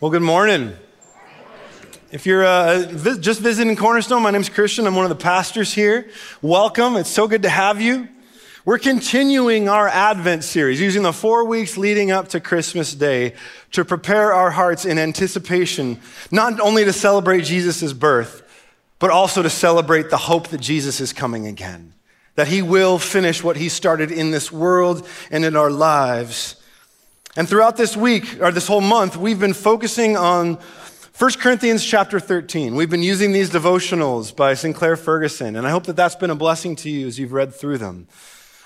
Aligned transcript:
Well, 0.00 0.12
good 0.12 0.22
morning. 0.22 0.76
If 2.12 2.24
you're 2.24 2.44
uh, 2.44 2.86
vi- 2.88 3.18
just 3.18 3.40
visiting 3.40 3.74
Cornerstone, 3.74 4.22
my 4.22 4.30
name's 4.30 4.48
Christian. 4.48 4.86
I'm 4.86 4.94
one 4.94 5.04
of 5.04 5.08
the 5.08 5.20
pastors 5.20 5.74
here. 5.74 6.08
Welcome. 6.40 6.94
It's 6.94 7.10
so 7.10 7.26
good 7.26 7.42
to 7.42 7.48
have 7.48 7.80
you. 7.80 8.06
We're 8.64 8.78
continuing 8.78 9.68
our 9.68 9.88
Advent 9.88 10.44
series, 10.44 10.80
using 10.80 11.02
the 11.02 11.12
four 11.12 11.46
weeks 11.46 11.76
leading 11.76 12.12
up 12.12 12.28
to 12.28 12.38
Christmas 12.38 12.94
Day 12.94 13.34
to 13.72 13.84
prepare 13.84 14.32
our 14.32 14.52
hearts 14.52 14.84
in 14.84 15.00
anticipation, 15.00 16.00
not 16.30 16.60
only 16.60 16.84
to 16.84 16.92
celebrate 16.92 17.42
Jesus' 17.42 17.92
birth, 17.92 18.44
but 19.00 19.10
also 19.10 19.42
to 19.42 19.50
celebrate 19.50 20.10
the 20.10 20.16
hope 20.16 20.46
that 20.50 20.60
Jesus 20.60 21.00
is 21.00 21.12
coming 21.12 21.44
again, 21.48 21.92
that 22.36 22.46
he 22.46 22.62
will 22.62 23.00
finish 23.00 23.42
what 23.42 23.56
he 23.56 23.68
started 23.68 24.12
in 24.12 24.30
this 24.30 24.52
world 24.52 25.08
and 25.32 25.44
in 25.44 25.56
our 25.56 25.72
lives. 25.72 26.54
And 27.38 27.48
throughout 27.48 27.76
this 27.76 27.96
week, 27.96 28.42
or 28.42 28.50
this 28.50 28.66
whole 28.66 28.80
month, 28.80 29.16
we've 29.16 29.38
been 29.38 29.54
focusing 29.54 30.16
on 30.16 30.58
1 31.16 31.30
Corinthians 31.38 31.84
chapter 31.84 32.18
13. 32.18 32.74
We've 32.74 32.90
been 32.90 33.04
using 33.04 33.30
these 33.30 33.48
devotionals 33.48 34.34
by 34.34 34.54
Sinclair 34.54 34.96
Ferguson, 34.96 35.54
and 35.54 35.64
I 35.64 35.70
hope 35.70 35.84
that 35.84 35.94
that's 35.94 36.16
been 36.16 36.30
a 36.30 36.34
blessing 36.34 36.74
to 36.74 36.90
you 36.90 37.06
as 37.06 37.16
you've 37.16 37.32
read 37.32 37.54
through 37.54 37.78
them. 37.78 38.08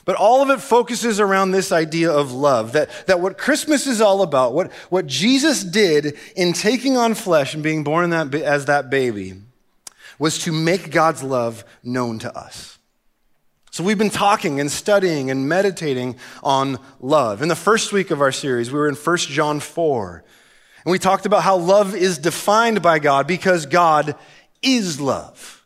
But 0.07 0.17
all 0.17 0.41
of 0.41 0.49
it 0.49 0.63
focuses 0.63 1.21
around 1.21 1.51
this 1.51 1.71
idea 1.71 2.11
of 2.11 2.33
love, 2.33 2.73
that, 2.73 2.89
that 3.09 3.21
what 3.21 3.37
Christmas 3.37 3.87
is 3.87 4.01
all 4.01 4.23
about, 4.23 4.55
what, 4.55 4.73
what 4.89 5.07
Jesus 5.07 5.63
did 5.63 6.17
in 6.35 6.55
taking 6.55 6.97
on 6.97 7.13
flesh 7.13 7.53
and 7.53 7.63
being 7.63 7.85
born 7.85 8.09
that, 8.09 8.35
as 8.35 8.65
that 8.65 8.89
baby, 8.89 9.35
was 10.19 10.39
to 10.45 10.51
make 10.51 10.91
God's 10.91 11.23
love 11.23 11.63
known 11.83 12.21
to 12.21 12.35
us. 12.35 12.72
So 13.73 13.83
we've 13.83 13.97
been 13.97 14.11
talking 14.11 14.61
and 14.61 14.71
studying 14.71 15.31
and 15.31 15.49
meditating 15.49 16.17
on 16.43 16.79
love. 17.01 17.41
In 17.41 17.49
the 17.49 17.57
first 17.57 17.91
week 17.91 18.11
of 18.11 18.21
our 18.21 18.31
series, 18.31 18.71
we 18.71 18.79
were 18.79 18.87
in 18.87 18.95
1 18.95 19.17
John 19.17 19.61
4. 19.61 20.25
And 20.85 20.93
we 20.93 20.99
talked 20.99 21.25
about 21.25 21.43
how 21.43 21.57
love 21.57 21.95
is 21.95 22.19
defined 22.19 22.83
by 22.83 22.99
God 22.99 23.27
because 23.27 23.65
God 23.65 24.15
is 24.61 25.01
love. 25.01 25.65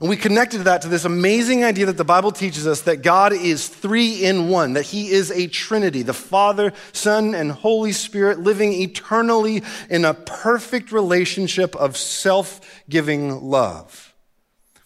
And 0.00 0.10
we 0.10 0.16
connected 0.16 0.62
that 0.62 0.82
to 0.82 0.88
this 0.88 1.04
amazing 1.04 1.62
idea 1.62 1.86
that 1.86 1.96
the 1.96 2.04
Bible 2.04 2.32
teaches 2.32 2.66
us 2.66 2.80
that 2.80 3.02
God 3.02 3.32
is 3.32 3.68
three 3.68 4.24
in 4.24 4.48
one, 4.48 4.72
that 4.72 4.86
He 4.86 5.10
is 5.10 5.30
a 5.30 5.46
Trinity, 5.46 6.02
the 6.02 6.12
Father, 6.12 6.72
Son, 6.92 7.32
and 7.32 7.52
Holy 7.52 7.92
Spirit 7.92 8.40
living 8.40 8.72
eternally 8.72 9.62
in 9.88 10.04
a 10.04 10.14
perfect 10.14 10.90
relationship 10.90 11.76
of 11.76 11.96
self 11.96 12.82
giving 12.88 13.40
love. 13.40 14.07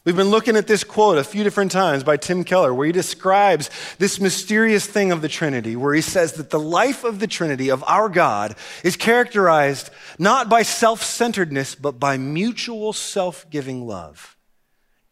We've 0.05 0.17
been 0.17 0.31
looking 0.31 0.57
at 0.57 0.67
this 0.67 0.83
quote 0.83 1.17
a 1.17 1.23
few 1.23 1.45
different 1.45 1.71
times 1.71 2.03
by 2.03 2.17
Tim 2.17 2.43
Keller, 2.43 2.75
where 2.75 2.87
he 2.87 2.93
describes 2.93 3.71
this 3.99 4.19
mysterious 4.19 4.85
thing 4.85 5.13
of 5.13 5.23
the 5.23 5.29
Trinity, 5.29 5.77
where 5.77 5.95
he 5.95 6.01
says 6.01 6.33
that 6.33 6.51
the 6.51 6.59
life 6.59 7.05
of 7.05 7.21
the 7.21 7.29
Trinity, 7.29 7.69
of 7.69 7.85
our 7.87 8.09
God, 8.09 8.57
is 8.83 8.97
characterized 8.97 9.91
not 10.19 10.49
by 10.49 10.63
self 10.63 11.05
centeredness, 11.05 11.77
but 11.77 12.01
by 12.01 12.17
mutual 12.17 12.93
self 12.93 13.49
giving 13.49 13.87
love. 13.87 14.37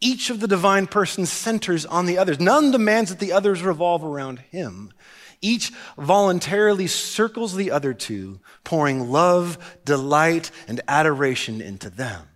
Each 0.01 0.29
of 0.29 0.41
the 0.41 0.49
divine 0.49 0.89
persons 0.89 1.31
centers 1.31 1.87
on 1.87 2.07
the 2.07 2.19
others. 2.19 2.41
None 2.41 2.73
demands 2.73 3.11
that 3.11 3.21
the 3.21 3.33
others 3.33 3.63
revolve 3.63 4.03
around 4.03 4.41
him. 4.41 4.93
Each 5.41 5.71
voluntarily 5.97 6.89
circles 6.89 7.55
the 7.55 7.71
other 7.71 7.95
two, 7.95 8.41
pouring 8.65 9.13
love, 9.13 9.79
delight, 9.85 10.51
and 10.67 10.81
adoration 10.89 11.61
into 11.61 11.91
them. 11.91 12.30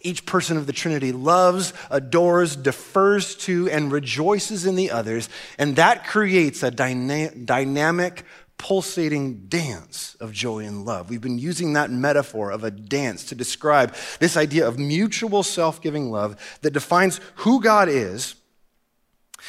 Each 0.00 0.26
person 0.26 0.56
of 0.56 0.66
the 0.66 0.72
Trinity 0.72 1.12
loves, 1.12 1.72
adores, 1.90 2.56
defers 2.56 3.34
to, 3.36 3.68
and 3.70 3.92
rejoices 3.92 4.66
in 4.66 4.76
the 4.76 4.90
others, 4.90 5.28
and 5.58 5.76
that 5.76 6.06
creates 6.06 6.62
a 6.62 6.70
dyna- 6.70 7.34
dynamic, 7.34 8.24
pulsating 8.58 9.46
dance 9.48 10.16
of 10.20 10.32
joy 10.32 10.60
and 10.60 10.84
love. 10.84 11.10
We've 11.10 11.20
been 11.20 11.38
using 11.38 11.74
that 11.74 11.90
metaphor 11.90 12.50
of 12.50 12.64
a 12.64 12.70
dance 12.70 13.24
to 13.24 13.34
describe 13.34 13.94
this 14.20 14.36
idea 14.36 14.66
of 14.66 14.78
mutual 14.78 15.42
self 15.42 15.82
giving 15.82 16.10
love 16.10 16.36
that 16.62 16.70
defines 16.70 17.20
who 17.36 17.60
God 17.60 17.88
is 17.88 18.36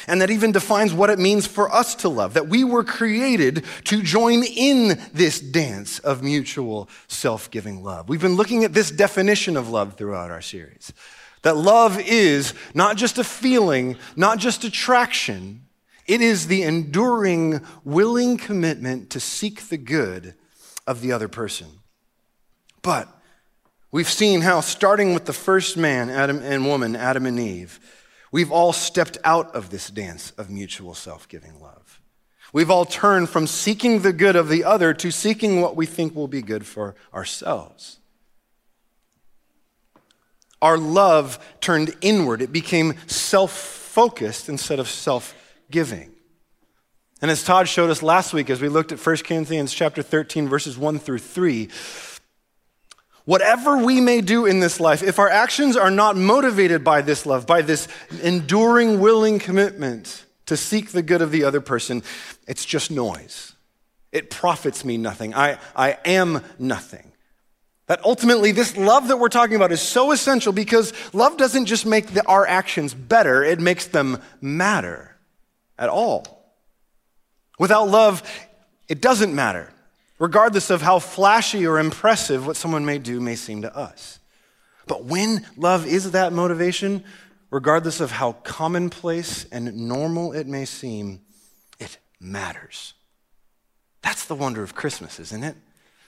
and 0.06 0.20
that 0.20 0.30
even 0.30 0.52
defines 0.52 0.92
what 0.92 1.10
it 1.10 1.18
means 1.18 1.46
for 1.46 1.72
us 1.72 1.94
to 1.96 2.08
love, 2.08 2.34
that 2.34 2.48
we 2.48 2.64
were 2.64 2.84
created 2.84 3.64
to 3.84 4.02
join 4.02 4.42
in 4.44 5.00
this 5.12 5.40
dance 5.40 5.98
of 6.00 6.22
mutual 6.22 6.88
self 7.08 7.50
giving 7.50 7.82
love. 7.82 8.08
We've 8.08 8.20
been 8.20 8.36
looking 8.36 8.64
at 8.64 8.72
this 8.72 8.90
definition 8.90 9.56
of 9.56 9.68
love 9.68 9.94
throughout 9.94 10.30
our 10.30 10.42
series. 10.42 10.92
That 11.42 11.56
love 11.56 12.00
is 12.00 12.54
not 12.74 12.96
just 12.96 13.18
a 13.18 13.24
feeling, 13.24 13.96
not 14.16 14.38
just 14.38 14.64
attraction, 14.64 15.62
it 16.06 16.20
is 16.20 16.46
the 16.46 16.62
enduring, 16.62 17.60
willing 17.84 18.36
commitment 18.36 19.10
to 19.10 19.20
seek 19.20 19.68
the 19.68 19.76
good 19.76 20.34
of 20.86 21.00
the 21.00 21.12
other 21.12 21.28
person. 21.28 21.66
But 22.82 23.08
we've 23.90 24.08
seen 24.08 24.42
how, 24.42 24.60
starting 24.60 25.14
with 25.14 25.24
the 25.24 25.32
first 25.32 25.76
man 25.76 26.08
Adam 26.08 26.38
and 26.42 26.66
woman, 26.66 26.94
Adam 26.94 27.26
and 27.26 27.38
Eve, 27.40 27.80
We've 28.32 28.52
all 28.52 28.72
stepped 28.72 29.18
out 29.24 29.54
of 29.54 29.70
this 29.70 29.88
dance 29.90 30.32
of 30.32 30.50
mutual 30.50 30.94
self 30.94 31.28
giving 31.28 31.60
love. 31.60 32.00
We've 32.52 32.70
all 32.70 32.84
turned 32.84 33.28
from 33.28 33.46
seeking 33.46 34.02
the 34.02 34.12
good 34.12 34.36
of 34.36 34.48
the 34.48 34.64
other 34.64 34.94
to 34.94 35.10
seeking 35.10 35.60
what 35.60 35.76
we 35.76 35.86
think 35.86 36.14
will 36.14 36.28
be 36.28 36.42
good 36.42 36.66
for 36.66 36.94
ourselves. 37.12 37.98
Our 40.62 40.78
love 40.78 41.38
turned 41.60 41.94
inward. 42.00 42.40
It 42.40 42.52
became 42.52 42.94
self 43.06 43.52
focused 43.52 44.48
instead 44.48 44.78
of 44.78 44.88
self 44.88 45.34
giving. 45.70 46.12
And 47.22 47.30
as 47.30 47.42
Todd 47.42 47.68
showed 47.68 47.90
us 47.90 48.02
last 48.02 48.34
week, 48.34 48.50
as 48.50 48.60
we 48.60 48.68
looked 48.68 48.92
at 48.92 49.04
1 49.04 49.16
Corinthians 49.18 49.72
chapter 49.72 50.02
13, 50.02 50.48
verses 50.48 50.76
1 50.76 50.98
through 50.98 51.18
3, 51.18 51.68
Whatever 53.26 53.78
we 53.78 54.00
may 54.00 54.20
do 54.20 54.46
in 54.46 54.60
this 54.60 54.78
life, 54.78 55.02
if 55.02 55.18
our 55.18 55.28
actions 55.28 55.76
are 55.76 55.90
not 55.90 56.16
motivated 56.16 56.84
by 56.84 57.02
this 57.02 57.26
love, 57.26 57.44
by 57.44 57.60
this 57.60 57.88
enduring, 58.22 59.00
willing 59.00 59.40
commitment 59.40 60.24
to 60.46 60.56
seek 60.56 60.92
the 60.92 61.02
good 61.02 61.20
of 61.20 61.32
the 61.32 61.42
other 61.42 61.60
person, 61.60 62.04
it's 62.46 62.64
just 62.64 62.88
noise. 62.88 63.52
It 64.12 64.30
profits 64.30 64.84
me 64.84 64.96
nothing. 64.96 65.34
I, 65.34 65.58
I 65.74 65.98
am 66.04 66.40
nothing. 66.60 67.10
That 67.88 68.04
ultimately, 68.04 68.52
this 68.52 68.76
love 68.76 69.08
that 69.08 69.16
we're 69.16 69.28
talking 69.28 69.56
about 69.56 69.72
is 69.72 69.82
so 69.82 70.12
essential 70.12 70.52
because 70.52 70.92
love 71.12 71.36
doesn't 71.36 71.66
just 71.66 71.84
make 71.84 72.06
the, 72.06 72.24
our 72.28 72.46
actions 72.46 72.94
better, 72.94 73.42
it 73.42 73.58
makes 73.58 73.86
them 73.86 74.22
matter 74.40 75.16
at 75.76 75.88
all. 75.88 76.44
Without 77.58 77.88
love, 77.88 78.22
it 78.86 79.00
doesn't 79.00 79.34
matter 79.34 79.72
regardless 80.18 80.70
of 80.70 80.82
how 80.82 80.98
flashy 80.98 81.66
or 81.66 81.78
impressive 81.78 82.46
what 82.46 82.56
someone 82.56 82.84
may 82.84 82.98
do 82.98 83.20
may 83.20 83.36
seem 83.36 83.62
to 83.62 83.76
us. 83.76 84.18
But 84.86 85.04
when 85.04 85.44
love 85.56 85.86
is 85.86 86.12
that 86.12 86.32
motivation, 86.32 87.04
regardless 87.50 88.00
of 88.00 88.12
how 88.12 88.32
commonplace 88.32 89.46
and 89.50 89.88
normal 89.88 90.32
it 90.32 90.46
may 90.46 90.64
seem, 90.64 91.20
it 91.78 91.98
matters. 92.20 92.94
That's 94.02 94.26
the 94.26 94.34
wonder 94.34 94.62
of 94.62 94.74
Christmas, 94.74 95.18
isn't 95.18 95.42
it? 95.42 95.56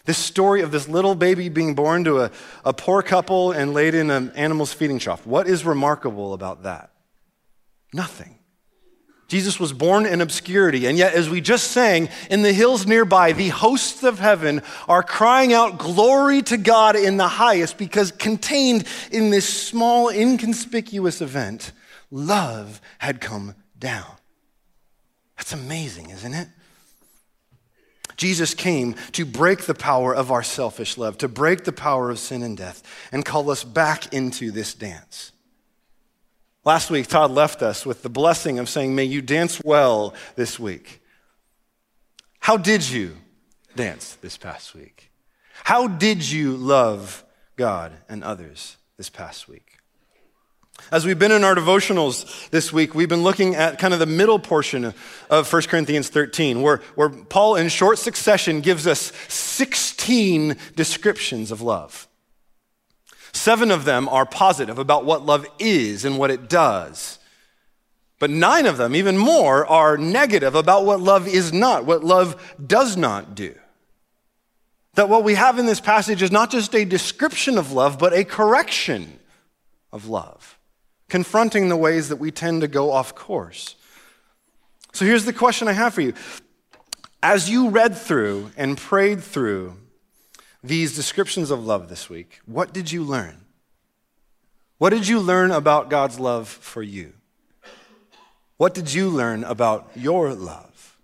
This 0.05 0.19
story 0.19 0.63
of 0.63 0.71
this 0.71 0.89
little 0.89 1.15
baby 1.15 1.49
being 1.51 1.75
born 1.75 2.05
to 2.05 2.21
a, 2.21 2.31
a 2.65 2.73
poor 2.73 3.03
couple 3.03 3.53
and 3.53 3.75
laid 3.75 3.95
in 3.95 4.11
an 4.11 4.31
animal's 4.31 4.73
feeding 4.73 4.99
trough. 4.99 5.27
What 5.27 5.47
is 5.47 5.67
remarkable 5.67 6.33
about 6.33 6.63
that? 6.63 6.93
Nothing. 7.93 8.38
Jesus 9.29 9.61
was 9.61 9.75
born 9.75 10.07
in 10.07 10.23
obscurity, 10.23 10.87
and 10.87 10.97
yet, 10.97 11.13
as 11.13 11.29
we 11.29 11.43
just 11.43 11.71
sang, 11.71 12.09
in 12.31 12.41
the 12.41 12.53
hills 12.53 12.87
nearby, 12.87 13.33
the 13.33 13.51
hosts 13.51 14.03
of 14.03 14.19
heaven 14.19 14.63
are 14.89 15.03
crying 15.03 15.53
out 15.53 15.79
glory 15.79 16.41
to 16.43 16.57
God 16.57 16.97
in 16.97 17.19
the 17.19 17.29
highest 17.29 17.77
because 17.77 18.11
contained 18.11 18.87
in 19.11 19.29
this 19.29 19.47
small, 19.47 20.09
inconspicuous 20.09 21.21
event, 21.21 21.73
love 22.11 22.81
had 22.97 23.21
come 23.21 23.55
down. 23.79 24.11
That's 25.37 25.53
amazing, 25.53 26.09
isn't 26.09 26.33
it? 26.33 26.49
Jesus 28.17 28.55
came 28.55 28.95
to 29.13 29.27
break 29.27 29.67
the 29.67 29.75
power 29.75 30.15
of 30.15 30.33
our 30.33 30.43
selfish 30.43 30.97
love, 30.97 31.19
to 31.19 31.29
break 31.29 31.65
the 31.65 31.73
power 31.73 32.11
of 32.11 32.19
sin 32.19 32.43
and 32.43 32.57
death, 32.57 32.83
and 33.13 33.27
call 33.27 33.51
us 33.51 33.63
back 33.63 34.13
into 34.13 34.51
this 34.51 34.73
dance. 34.73 35.33
Last 36.69 36.91
week, 36.91 37.07
Todd 37.07 37.31
left 37.31 37.63
us 37.63 37.87
with 37.87 38.03
the 38.03 38.11
blessing 38.11 38.59
of 38.59 38.69
saying, 38.69 38.95
May 38.95 39.05
you 39.05 39.23
dance 39.23 39.59
well 39.65 40.13
this 40.37 40.59
week. 40.59 41.01
How 42.41 42.59
did 42.59 42.87
you 42.87 43.17
dance 43.75 44.19
this 44.21 44.37
past 44.37 44.75
week? 44.75 45.11
How 45.65 45.89
did 45.89 46.31
you 46.31 46.59
love 46.59 47.25
God 47.57 47.93
and 48.07 48.23
others 48.23 48.77
this 48.99 49.09
past 49.09 49.49
week? 49.49 49.79
As 50.93 51.07
we've 51.07 51.19
been 51.19 51.33
in 51.33 51.43
our 51.43 51.55
devotionals 51.55 52.51
this 52.51 52.71
week, 52.71 52.95
we've 52.95 53.09
been 53.09 53.23
looking 53.23 53.55
at 53.55 53.79
kind 53.79 53.95
of 53.95 53.99
the 53.99 54.05
middle 54.05 54.39
portion 54.39 54.93
of 55.31 55.51
1 55.51 55.63
Corinthians 55.63 56.11
13, 56.11 56.61
where, 56.61 56.83
where 56.97 57.09
Paul, 57.09 57.57
in 57.57 57.71
short 57.71 57.99
succession, 57.99 58.61
gives 58.61 58.87
us 58.87 59.11
16 59.29 60.55
descriptions 60.77 61.51
of 61.51 61.63
love. 61.63 62.08
Seven 63.39 63.71
of 63.71 63.85
them 63.85 64.09
are 64.09 64.27
positive 64.27 64.81
about 64.81 65.05
what 65.05 65.25
love 65.25 65.47
is 65.61 66.05
and 66.05 66.19
what 66.19 66.33
it 66.33 66.49
does. 66.49 67.21
But 68.19 68.31
nine 68.31 68.67
of 68.67 68.79
them, 68.79 68.97
even 68.97 69.17
more, 69.17 69.65
are 69.65 69.97
negative 69.97 70.57
about 70.57 70.85
what 70.85 71.01
love 71.01 71.29
is 71.29 71.53
not, 71.53 71.85
what 71.85 72.03
love 72.03 72.57
does 72.67 72.97
not 72.97 73.37
do. 73.37 73.55
That 74.95 75.09
what 75.09 75.23
we 75.23 75.35
have 75.35 75.57
in 75.57 75.67
this 75.67 75.81
passage 75.81 76.21
is 76.21 76.33
not 76.33 76.51
just 76.51 76.75
a 76.75 76.85
description 76.85 77.59
of 77.59 77.71
love, 77.71 77.97
but 77.97 78.13
a 78.13 78.25
correction 78.25 79.21
of 79.93 80.09
love, 80.09 80.59
confronting 81.09 81.69
the 81.69 81.77
ways 81.77 82.09
that 82.09 82.17
we 82.17 82.33
tend 82.33 82.63
to 82.63 82.69
go 82.69 82.91
off 82.91 83.15
course. 83.15 83.77
So 84.93 85.05
here's 85.05 85.27
the 85.27 85.33
question 85.33 85.69
I 85.69 85.75
have 85.75 85.95
for 85.95 86.01
you. 86.01 86.13
As 87.23 87.49
you 87.49 87.69
read 87.69 87.97
through 87.97 88.51
and 88.57 88.77
prayed 88.77 89.23
through 89.23 89.77
these 90.63 90.95
descriptions 90.95 91.51
of 91.51 91.65
love 91.65 91.89
this 91.89 92.09
week, 92.09 92.41
what 92.47 92.73
did 92.73 92.91
you 92.91 93.03
learn? 93.05 93.45
What 94.79 94.91
did 94.91 95.09
you 95.09 95.21
learn 95.21 95.51
about 95.51 95.91
God's 95.91 96.21
love 96.21 96.49
for 96.49 96.83
you? 96.83 97.13
What 98.57 98.75
did 98.75 98.93
you 98.93 99.09
learn 99.09 99.45
about 99.45 99.91
your 99.95 100.35
love? 100.35 100.97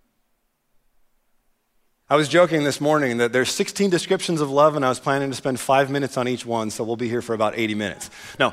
I 2.11 2.17
was 2.17 2.29
joking 2.29 2.65
this 2.65 2.81
morning 2.81 3.17
that 3.17 3.33
there's 3.33 3.51
16 3.51 3.91
descriptions 3.91 4.41
of 4.41 4.51
love, 4.51 4.77
and 4.77 4.85
I 4.85 4.89
was 4.89 5.01
planning 5.01 5.31
to 5.31 5.37
spend 5.37 5.59
five 5.59 5.91
minutes 5.91 6.17
on 6.17 6.29
each 6.29 6.45
one, 6.45 6.71
so 6.71 6.85
we'll 6.85 6.97
be 6.97 7.09
here 7.09 7.23
for 7.23 7.35
about 7.35 7.57
80 7.57 7.75
minutes. 7.75 8.11
No, 8.39 8.53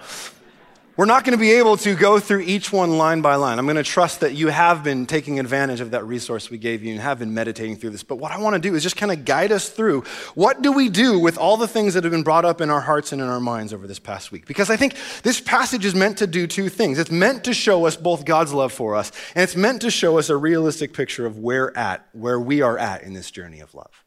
we're 1.01 1.05
not 1.05 1.23
going 1.23 1.35
to 1.35 1.41
be 1.41 1.53
able 1.53 1.77
to 1.77 1.95
go 1.95 2.19
through 2.19 2.41
each 2.41 2.71
one 2.71 2.95
line 2.95 3.21
by 3.21 3.33
line. 3.33 3.57
I'm 3.57 3.65
going 3.65 3.75
to 3.75 3.81
trust 3.81 4.19
that 4.19 4.35
you 4.35 4.49
have 4.49 4.83
been 4.83 5.07
taking 5.07 5.39
advantage 5.39 5.79
of 5.79 5.89
that 5.89 6.05
resource 6.05 6.51
we 6.51 6.59
gave 6.59 6.83
you 6.83 6.91
and 6.91 7.01
have 7.01 7.17
been 7.17 7.33
meditating 7.33 7.77
through 7.77 7.89
this. 7.89 8.03
But 8.03 8.17
what 8.17 8.31
I 8.31 8.37
want 8.37 8.53
to 8.53 8.59
do 8.59 8.75
is 8.75 8.83
just 8.83 8.97
kind 8.97 9.11
of 9.11 9.25
guide 9.25 9.51
us 9.51 9.67
through 9.67 10.03
what 10.35 10.61
do 10.61 10.71
we 10.71 10.89
do 10.89 11.17
with 11.17 11.39
all 11.39 11.57
the 11.57 11.67
things 11.67 11.95
that 11.95 12.03
have 12.03 12.11
been 12.11 12.21
brought 12.21 12.45
up 12.45 12.61
in 12.61 12.69
our 12.69 12.81
hearts 12.81 13.13
and 13.13 13.19
in 13.19 13.27
our 13.27 13.39
minds 13.39 13.73
over 13.73 13.87
this 13.87 13.97
past 13.97 14.31
week? 14.31 14.45
Because 14.45 14.69
I 14.69 14.77
think 14.77 14.93
this 15.23 15.41
passage 15.41 15.85
is 15.85 15.95
meant 15.95 16.19
to 16.19 16.27
do 16.27 16.45
two 16.45 16.69
things. 16.69 16.99
It's 16.99 17.09
meant 17.09 17.45
to 17.45 17.53
show 17.55 17.87
us 17.87 17.97
both 17.97 18.23
God's 18.23 18.53
love 18.53 18.71
for 18.71 18.95
us, 18.95 19.11
and 19.33 19.41
it's 19.41 19.55
meant 19.55 19.81
to 19.81 19.89
show 19.89 20.19
us 20.19 20.29
a 20.29 20.37
realistic 20.37 20.93
picture 20.93 21.25
of 21.25 21.39
where 21.39 21.75
at, 21.75 22.07
where 22.11 22.39
we 22.39 22.61
are 22.61 22.77
at 22.77 23.01
in 23.01 23.13
this 23.13 23.31
journey 23.31 23.59
of 23.59 23.73
love. 23.73 24.03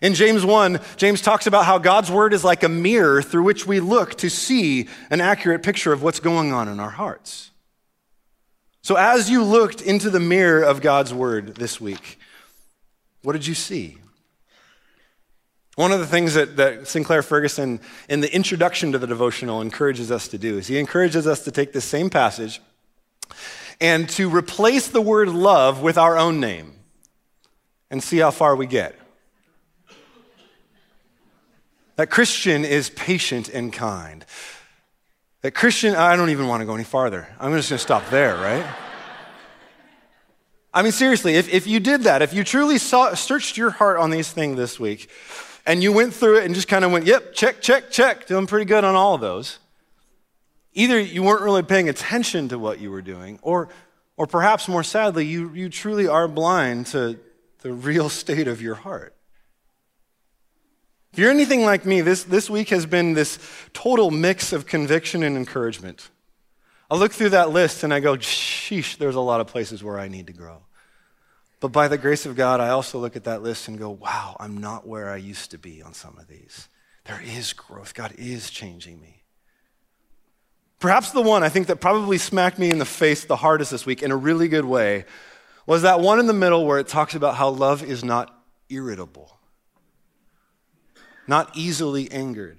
In 0.00 0.14
James 0.14 0.44
1, 0.44 0.80
James 0.96 1.20
talks 1.20 1.46
about 1.46 1.64
how 1.64 1.78
God's 1.78 2.10
word 2.10 2.32
is 2.32 2.44
like 2.44 2.62
a 2.62 2.68
mirror 2.68 3.20
through 3.20 3.42
which 3.42 3.66
we 3.66 3.80
look 3.80 4.14
to 4.18 4.30
see 4.30 4.88
an 5.10 5.20
accurate 5.20 5.62
picture 5.62 5.92
of 5.92 6.02
what's 6.02 6.20
going 6.20 6.52
on 6.52 6.68
in 6.68 6.78
our 6.78 6.90
hearts. 6.90 7.50
So, 8.82 8.94
as 8.94 9.28
you 9.28 9.42
looked 9.42 9.80
into 9.82 10.08
the 10.08 10.20
mirror 10.20 10.62
of 10.62 10.80
God's 10.80 11.12
word 11.12 11.56
this 11.56 11.80
week, 11.80 12.18
what 13.22 13.32
did 13.32 13.46
you 13.46 13.54
see? 13.54 13.98
One 15.74 15.92
of 15.92 16.00
the 16.00 16.06
things 16.06 16.34
that, 16.34 16.56
that 16.56 16.88
Sinclair 16.88 17.22
Ferguson, 17.22 17.80
in 18.08 18.20
the 18.20 18.34
introduction 18.34 18.92
to 18.92 18.98
the 18.98 19.06
devotional, 19.06 19.60
encourages 19.60 20.10
us 20.10 20.26
to 20.28 20.38
do 20.38 20.58
is 20.58 20.66
he 20.66 20.78
encourages 20.78 21.26
us 21.26 21.44
to 21.44 21.50
take 21.50 21.72
this 21.72 21.84
same 21.84 22.10
passage 22.10 22.60
and 23.80 24.08
to 24.10 24.28
replace 24.28 24.88
the 24.88 25.00
word 25.00 25.28
love 25.28 25.82
with 25.82 25.98
our 25.98 26.16
own 26.16 26.40
name 26.40 26.72
and 27.90 28.02
see 28.02 28.18
how 28.18 28.30
far 28.30 28.56
we 28.56 28.66
get. 28.66 28.98
That 31.98 32.10
Christian 32.10 32.64
is 32.64 32.90
patient 32.90 33.48
and 33.48 33.72
kind. 33.72 34.24
That 35.42 35.50
Christian, 35.50 35.96
I 35.96 36.14
don't 36.14 36.30
even 36.30 36.46
want 36.46 36.60
to 36.60 36.64
go 36.64 36.76
any 36.76 36.84
farther. 36.84 37.26
I'm 37.40 37.52
just 37.54 37.70
going 37.70 37.78
to 37.78 37.82
stop 37.82 38.08
there, 38.10 38.36
right? 38.36 38.64
I 40.72 40.82
mean, 40.82 40.92
seriously, 40.92 41.34
if, 41.34 41.52
if 41.52 41.66
you 41.66 41.80
did 41.80 42.02
that, 42.02 42.22
if 42.22 42.32
you 42.32 42.44
truly 42.44 42.78
saw, 42.78 43.12
searched 43.14 43.56
your 43.56 43.70
heart 43.70 43.98
on 43.98 44.10
these 44.10 44.30
things 44.30 44.56
this 44.56 44.78
week, 44.78 45.10
and 45.66 45.82
you 45.82 45.90
went 45.90 46.14
through 46.14 46.38
it 46.38 46.44
and 46.44 46.54
just 46.54 46.68
kind 46.68 46.84
of 46.84 46.92
went, 46.92 47.04
yep, 47.04 47.34
check, 47.34 47.60
check, 47.60 47.90
check, 47.90 48.28
doing 48.28 48.46
pretty 48.46 48.66
good 48.66 48.84
on 48.84 48.94
all 48.94 49.16
of 49.16 49.20
those, 49.20 49.58
either 50.74 51.00
you 51.00 51.24
weren't 51.24 51.42
really 51.42 51.64
paying 51.64 51.88
attention 51.88 52.48
to 52.50 52.60
what 52.60 52.80
you 52.80 52.92
were 52.92 53.02
doing, 53.02 53.40
or, 53.42 53.70
or 54.16 54.28
perhaps 54.28 54.68
more 54.68 54.84
sadly, 54.84 55.26
you, 55.26 55.52
you 55.52 55.68
truly 55.68 56.06
are 56.06 56.28
blind 56.28 56.86
to 56.86 57.18
the 57.62 57.72
real 57.72 58.08
state 58.08 58.46
of 58.46 58.62
your 58.62 58.76
heart. 58.76 59.16
If 61.18 61.22
you're 61.22 61.32
anything 61.32 61.64
like 61.64 61.84
me, 61.84 62.00
this, 62.00 62.22
this 62.22 62.48
week 62.48 62.68
has 62.68 62.86
been 62.86 63.14
this 63.14 63.40
total 63.72 64.12
mix 64.12 64.52
of 64.52 64.68
conviction 64.68 65.24
and 65.24 65.36
encouragement. 65.36 66.10
I 66.88 66.94
look 66.94 67.10
through 67.10 67.30
that 67.30 67.50
list 67.50 67.82
and 67.82 67.92
I 67.92 67.98
go, 67.98 68.16
sheesh, 68.16 68.98
there's 68.98 69.16
a 69.16 69.20
lot 69.20 69.40
of 69.40 69.48
places 69.48 69.82
where 69.82 69.98
I 69.98 70.06
need 70.06 70.28
to 70.28 70.32
grow. 70.32 70.62
But 71.58 71.72
by 71.72 71.88
the 71.88 71.98
grace 71.98 72.24
of 72.24 72.36
God, 72.36 72.60
I 72.60 72.68
also 72.68 73.00
look 73.00 73.16
at 73.16 73.24
that 73.24 73.42
list 73.42 73.66
and 73.66 73.76
go, 73.76 73.90
wow, 73.90 74.36
I'm 74.38 74.58
not 74.58 74.86
where 74.86 75.10
I 75.10 75.16
used 75.16 75.50
to 75.50 75.58
be 75.58 75.82
on 75.82 75.92
some 75.92 76.16
of 76.18 76.28
these. 76.28 76.68
There 77.06 77.20
is 77.20 77.52
growth. 77.52 77.94
God 77.94 78.14
is 78.16 78.48
changing 78.48 79.00
me. 79.00 79.24
Perhaps 80.78 81.10
the 81.10 81.20
one 81.20 81.42
I 81.42 81.48
think 81.48 81.66
that 81.66 81.80
probably 81.80 82.18
smacked 82.18 82.60
me 82.60 82.70
in 82.70 82.78
the 82.78 82.84
face 82.84 83.24
the 83.24 83.34
hardest 83.34 83.72
this 83.72 83.84
week 83.84 84.04
in 84.04 84.12
a 84.12 84.16
really 84.16 84.46
good 84.46 84.66
way 84.66 85.04
was 85.66 85.82
that 85.82 85.98
one 85.98 86.20
in 86.20 86.28
the 86.28 86.32
middle 86.32 86.64
where 86.64 86.78
it 86.78 86.86
talks 86.86 87.16
about 87.16 87.34
how 87.34 87.48
love 87.48 87.82
is 87.82 88.04
not 88.04 88.40
irritable 88.70 89.37
not 91.28 91.56
easily 91.56 92.10
angered. 92.10 92.58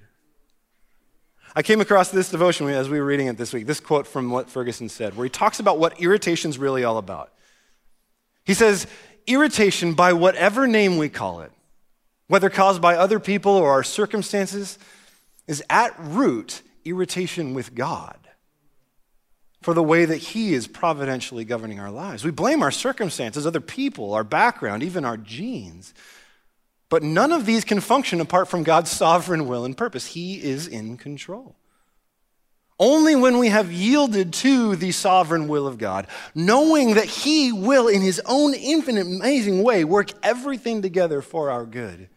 I 1.56 1.64
came 1.64 1.82
across 1.82 2.10
this 2.10 2.30
devotion 2.30 2.70
as 2.70 2.90
we 2.90 3.00
were 3.00 3.06
reading 3.06 3.28
it 3.28 3.38
this 3.38 3.54
week, 3.54 3.66
this 3.66 3.80
quote 3.80 4.06
from 4.06 4.30
what 4.30 4.50
Ferguson 4.50 4.88
said, 4.88 5.18
where 5.18 5.26
he 5.26 5.30
talks 5.30 5.60
about 5.60 5.80
what 5.80 6.00
irritation's 6.00 6.58
really 6.58 6.84
all 6.84 6.98
about. 6.98 7.34
He 8.46 8.54
says, 8.54 8.88
Irritation, 9.28 9.94
by 9.94 10.14
whatever 10.14 10.68
name 10.68 10.98
we 10.98 11.10
call 11.10 11.42
it, 11.42 11.52
whether 12.28 12.50
caused 12.50 12.82
by 12.82 12.96
other 12.96 13.20
people 13.20 13.52
or 13.52 13.72
our 13.72 13.84
circumstances, 13.84 14.80
is 15.48 15.64
at 15.70 15.94
root 16.00 16.62
irritation 16.86 17.54
with 17.54 17.76
God 17.76 18.18
for 19.62 19.74
the 19.74 19.84
way 19.84 20.06
that 20.06 20.18
He 20.18 20.54
is 20.54 20.68
providentially 20.68 21.44
governing 21.44 21.80
our 21.80 21.92
lives. 21.92 22.24
We 22.24 22.32
blame 22.32 22.64
our 22.64 22.72
circumstances, 22.72 23.46
other 23.46 23.60
people, 23.60 24.14
our 24.14 24.24
background, 24.24 24.84
even 24.84 25.06
our 25.06 25.18
genes. 25.18 25.94
But 26.90 27.04
none 27.04 27.32
of 27.32 27.46
these 27.46 27.64
can 27.64 27.80
function 27.80 28.20
apart 28.20 28.48
from 28.48 28.64
God's 28.64 28.90
sovereign 28.90 29.48
will 29.48 29.64
and 29.64 29.78
purpose. 29.78 30.08
He 30.08 30.44
is 30.44 30.68
in 30.68 30.98
control. 30.98 31.56
Only 32.80 33.16
when 33.16 33.38
we 33.38 33.50
have 33.50 33.72
yielded 33.72 34.34
to 34.34 34.76
the 34.76 34.92
sovereign 34.92 35.48
will 35.48 35.68
of 35.68 35.78
God, 35.78 36.08
knowing 36.34 36.96
that 36.96 37.06
He 37.06 37.52
will, 37.52 37.88
in 37.90 38.02
His 38.02 38.22
own 38.26 38.54
infinite, 38.54 39.06
amazing 39.06 39.64
way, 39.64 39.84
work 39.84 40.12
everything 40.24 40.82
together 40.82 41.22
for 41.22 41.52
our 41.52 41.66
good, 41.66 42.10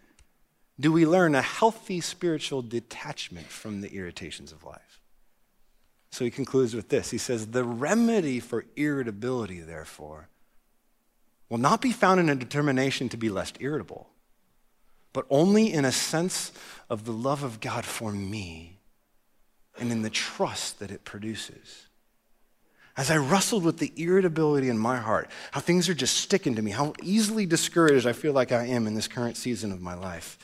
do 0.78 0.92
we 0.92 1.04
learn 1.04 1.34
a 1.34 1.42
healthy 1.42 2.00
spiritual 2.00 2.62
detachment 2.62 3.46
from 3.46 3.80
the 3.80 3.92
irritations 3.92 4.52
of 4.52 4.64
life. 4.64 5.00
So 6.12 6.24
he 6.24 6.30
concludes 6.30 6.74
with 6.74 6.88
this 6.88 7.10
He 7.10 7.19
says, 7.19 7.48
The 7.48 7.64
remedy 7.64 8.38
for 8.38 8.64
irritability, 8.76 9.60
therefore, 9.60 10.28
will 11.48 11.58
not 11.58 11.80
be 11.80 11.92
found 11.92 12.20
in 12.20 12.28
a 12.28 12.34
determination 12.36 13.08
to 13.10 13.16
be 13.16 13.28
less 13.28 13.52
irritable 13.58 14.08
but 15.12 15.26
only 15.30 15.72
in 15.72 15.84
a 15.84 15.92
sense 15.92 16.52
of 16.88 17.04
the 17.04 17.12
love 17.12 17.42
of 17.42 17.60
God 17.60 17.84
for 17.84 18.12
me 18.12 18.78
and 19.78 19.90
in 19.90 20.02
the 20.02 20.10
trust 20.10 20.78
that 20.78 20.90
it 20.90 21.04
produces. 21.04 21.86
As 22.96 23.10
I 23.10 23.16
wrestled 23.16 23.64
with 23.64 23.78
the 23.78 23.92
irritability 23.96 24.69
in 24.69 24.76
my 24.76 24.98
heart, 24.98 25.31
how 25.50 25.60
things 25.60 25.88
are 25.88 25.94
just 25.94 26.16
sticking 26.16 26.56
to 26.56 26.62
me, 26.62 26.72
how 26.72 26.92
easily 27.02 27.46
discouraged 27.46 28.06
I 28.06 28.12
feel 28.12 28.34
like 28.34 28.52
I 28.52 28.66
am 28.66 28.86
in 28.86 28.94
this 28.94 29.08
current 29.08 29.36
season 29.36 29.72
of 29.72 29.81
my 29.81 29.94
life, 29.94 30.38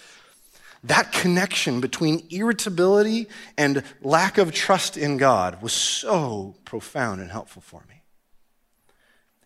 that 0.84 1.12
connection 1.12 1.80
between 1.80 2.26
irritability 2.30 3.28
and 3.58 3.82
lack 4.00 4.38
of 4.38 4.52
trust 4.52 4.96
in 4.96 5.16
God 5.16 5.60
was 5.60 5.72
so 5.72 6.54
profound 6.64 7.20
and 7.20 7.30
helpful 7.30 7.60
for 7.60 7.82
me. 7.88 7.97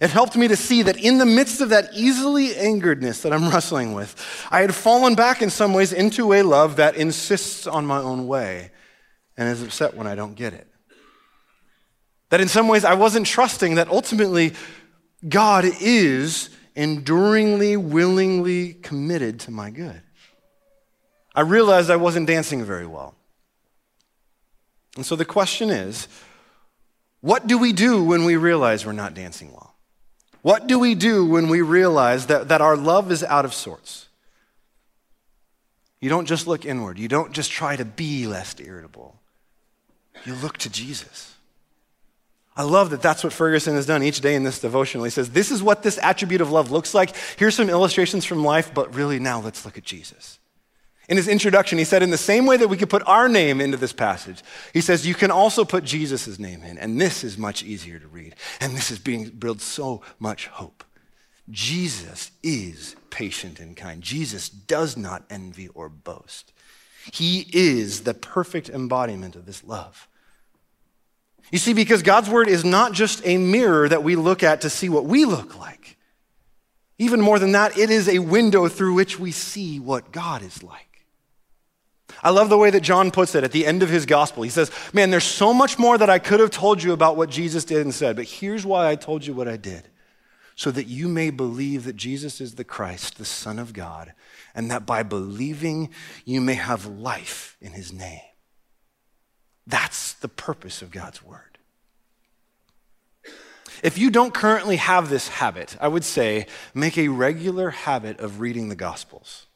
It 0.03 0.11
helped 0.11 0.35
me 0.35 0.49
to 0.49 0.57
see 0.57 0.83
that 0.83 0.97
in 0.97 1.19
the 1.19 1.25
midst 1.25 1.61
of 1.61 1.69
that 1.69 1.91
easily 1.95 2.49
angeredness 2.49 3.23
that 3.23 3.33
I'm 3.33 3.49
wrestling 3.53 3.95
with, 3.95 4.17
I 4.51 4.61
had 4.61 4.75
fallen 4.75 5.15
back 5.15 5.41
in 5.43 5.49
some 5.49 5.75
ways 5.75 5.93
into 5.93 6.33
a 6.33 6.43
love 6.43 6.75
that 6.77 6.97
insists 6.97 7.69
on 7.69 7.87
my 7.87 7.99
own 7.99 8.27
way 8.27 8.73
and 9.37 9.49
is 9.49 9.63
upset 9.63 9.95
when 9.95 10.09
I 10.09 10.17
don't 10.17 10.35
get 10.35 10.55
it. 10.55 10.67
That 12.31 12.41
in 12.41 12.49
some 12.49 12.67
ways 12.67 12.85
I 12.85 12.95
wasn't 12.95 13.29
trusting 13.29 13.77
that 13.77 13.87
ultimately 13.87 14.55
God 15.29 15.65
is 15.81 16.51
enduringly, 16.75 17.77
willingly 17.77 18.73
committed 18.73 19.39
to 19.41 19.53
my 19.53 19.71
good. 19.71 20.03
I 21.33 21.43
realized 21.43 21.91
I 21.91 21.97
wasn't 21.97 22.27
dancing 22.27 22.65
very 22.65 22.89
well. 22.89 23.15
And 24.97 25.07
so 25.07 25.15
the 25.15 25.25
question 25.25 25.71
is 25.71 26.09
what 27.21 27.47
do 27.47 27.57
we 27.57 27.73
do 27.73 28.03
when 28.03 28.25
we 28.25 28.35
realize 28.35 28.85
we're 28.85 28.91
not 28.91 29.15
dancing 29.15 29.53
well? 29.53 29.72
What 30.43 30.67
do 30.67 30.79
we 30.79 30.95
do 30.95 31.25
when 31.25 31.49
we 31.49 31.63
realize 31.63 32.27
that, 32.27 32.49
that 32.49 32.61
our 32.61 32.77
love 32.77 33.11
is 33.11 33.23
out 33.25 33.45
of 33.45 33.55
sorts? 33.55 34.09
You 36.01 36.09
don't 36.09 36.27
just 36.27 36.49
look 36.49 36.65
inward. 36.65 36.99
You 36.99 37.07
don't 37.07 37.33
just 37.33 37.53
try 37.53 37.77
to 37.77 37.85
be 37.85 38.27
less 38.27 38.57
irritable. 38.59 39.21
You 40.25 40.35
look 40.35 40.59
to 40.59 40.71
Jesus. 40.71 41.37
I 42.57 42.65
love 42.65 42.91
that 42.91 43.01
that's 43.01 43.25
what 43.25 43.33
Ferguson 43.33 43.77
has 43.77 43.87
done 43.87 44.03
each 44.03 44.21
day 44.21 44.35
in 44.35 44.43
this 44.43 44.59
devotional. 44.59 45.05
He 45.05 45.11
says, 45.11 45.31
This 45.31 45.51
is 45.51 45.63
what 45.63 45.83
this 45.83 45.99
attribute 46.03 46.41
of 46.41 46.51
love 46.51 46.71
looks 46.71 46.93
like. 46.93 47.17
Here's 47.39 47.55
some 47.55 47.71
illustrations 47.71 48.25
from 48.25 48.45
life, 48.45 48.75
but 48.75 48.95
really 48.95 49.19
now 49.19 49.41
let's 49.41 49.65
look 49.65 49.79
at 49.79 49.85
Jesus. 49.85 50.39
In 51.12 51.19
his 51.19 51.28
introduction, 51.28 51.76
he 51.76 51.85
said, 51.85 52.02
in 52.02 52.09
the 52.09 52.16
same 52.16 52.47
way 52.47 52.57
that 52.57 52.69
we 52.69 52.78
could 52.78 52.88
put 52.88 53.07
our 53.07 53.28
name 53.28 53.61
into 53.61 53.76
this 53.76 53.92
passage, 53.92 54.42
he 54.73 54.81
says, 54.81 55.07
you 55.07 55.14
can 55.14 55.31
also 55.31 55.62
put 55.62 55.85
Jesus' 55.85 56.38
name 56.38 56.62
in. 56.62 56.78
And 56.78 56.99
this 56.99 57.23
is 57.23 57.37
much 57.37 57.62
easier 57.62 57.99
to 57.99 58.09
read. 58.09 58.35
And 58.62 58.75
this 58.75 58.90
is 58.90 58.99
being 58.99 59.28
build 59.28 59.61
so 59.61 60.00
much 60.19 60.47
hope. 60.47 60.85
Jesus 61.50 62.31
is 62.42 62.97
patient 63.11 63.61
and 63.61 63.76
kind. 63.76 64.00
Jesus 64.00 64.49
does 64.49 64.97
not 64.97 65.23
envy 65.28 65.69
or 65.75 65.90
boast. 65.90 66.54
He 67.12 67.47
is 67.52 68.04
the 68.04 68.14
perfect 68.14 68.71
embodiment 68.71 69.37
of 69.37 69.45
this 69.45 69.62
love. 69.62 70.09
You 71.50 71.59
see, 71.59 71.75
because 71.75 72.02
God's 72.02 72.31
word 72.31 72.49
is 72.49 72.64
not 72.64 72.95
just 72.95 73.21
a 73.26 73.37
mirror 73.37 73.87
that 73.87 74.02
we 74.02 74.16
look 74.16 74.42
at 74.42 74.62
to 74.62 74.71
see 74.71 74.88
what 74.88 75.04
we 75.04 75.26
look 75.26 75.59
like. 75.59 75.99
Even 76.97 77.21
more 77.21 77.38
than 77.38 77.52
that, 77.52 77.76
it 77.76 77.90
is 77.90 78.09
a 78.09 78.21
window 78.21 78.66
through 78.66 78.95
which 78.95 79.21
we 79.21 79.31
see 79.31 79.78
what 79.78 80.11
God 80.11 80.42
is 80.42 80.62
like. 80.62 80.88
I 82.23 82.31
love 82.31 82.49
the 82.49 82.59
way 82.59 82.71
that 82.71 82.83
John 82.83 83.11
puts 83.11 83.35
it 83.35 83.43
at 83.43 83.52
the 83.52 83.67
end 83.67 83.83
of 83.83 83.88
his 83.88 84.07
gospel. 84.07 84.43
He 84.43 84.50
says, 84.50 84.71
Man, 84.93 85.11
there's 85.11 85.25
so 85.25 85.52
much 85.52 85.79
more 85.79 85.99
that 85.99 86.11
I 86.11 86.19
could 86.19 86.41
have 86.41 86.50
told 86.50 86.83
you 86.83 86.93
about 86.93 87.17
what 87.17 87.31
Jesus 87.31 87.64
did 87.64 87.81
and 87.81 87.95
said, 87.95 88.17
but 88.17 88.26
here's 88.26 88.64
why 88.64 88.88
I 88.88 88.95
told 88.95 89.26
you 89.26 89.35
what 89.35 89.49
I 89.49 89.57
did 89.57 89.88
so 90.55 90.71
that 90.71 90.87
you 90.87 91.09
may 91.09 91.31
believe 91.31 91.85
that 91.85 91.97
Jesus 91.97 92.41
is 92.41 92.55
the 92.55 92.64
Christ, 92.64 93.19
the 93.19 93.25
Son 93.25 93.59
of 93.59 93.73
God, 93.73 94.12
and 94.55 94.71
that 94.71 94.87
by 94.87 95.02
believing 95.02 95.91
you 96.25 96.41
may 96.41 96.55
have 96.55 96.87
life 96.87 97.57
in 97.61 97.73
his 97.73 97.93
name. 97.93 98.21
That's 99.67 100.12
the 100.12 100.29
purpose 100.29 100.83
of 100.83 100.91
God's 100.91 101.23
word. 101.23 101.59
If 103.83 103.99
you 103.99 104.11
don't 104.11 104.35
currently 104.35 104.76
have 104.76 105.09
this 105.09 105.29
habit, 105.29 105.76
I 105.81 105.88
would 105.88 106.05
say 106.05 106.47
make 106.75 106.99
a 106.99 107.09
regular 107.09 107.71
habit 107.71 108.21
of 108.21 108.41
reading 108.41 108.69
the 108.69 108.76
Gospels. 108.76 109.47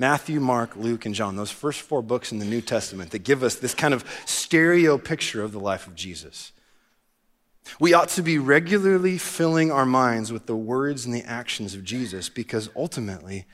Matthew, 0.00 0.40
Mark, 0.40 0.76
Luke, 0.76 1.04
and 1.04 1.14
John, 1.14 1.36
those 1.36 1.50
first 1.50 1.82
four 1.82 2.00
books 2.00 2.32
in 2.32 2.38
the 2.38 2.46
New 2.46 2.62
Testament 2.62 3.10
that 3.10 3.18
give 3.18 3.42
us 3.42 3.56
this 3.56 3.74
kind 3.74 3.92
of 3.92 4.02
stereo 4.24 4.96
picture 4.96 5.42
of 5.42 5.52
the 5.52 5.60
life 5.60 5.86
of 5.86 5.94
Jesus. 5.94 6.52
We 7.78 7.92
ought 7.92 8.08
to 8.10 8.22
be 8.22 8.38
regularly 8.38 9.18
filling 9.18 9.70
our 9.70 9.84
minds 9.84 10.32
with 10.32 10.46
the 10.46 10.56
words 10.56 11.04
and 11.04 11.14
the 11.14 11.22
actions 11.24 11.74
of 11.74 11.84
Jesus 11.84 12.30
because 12.30 12.70
ultimately, 12.74 13.44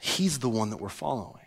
He's 0.00 0.38
the 0.38 0.48
one 0.48 0.70
that 0.70 0.76
we're 0.76 0.88
following. 0.88 1.46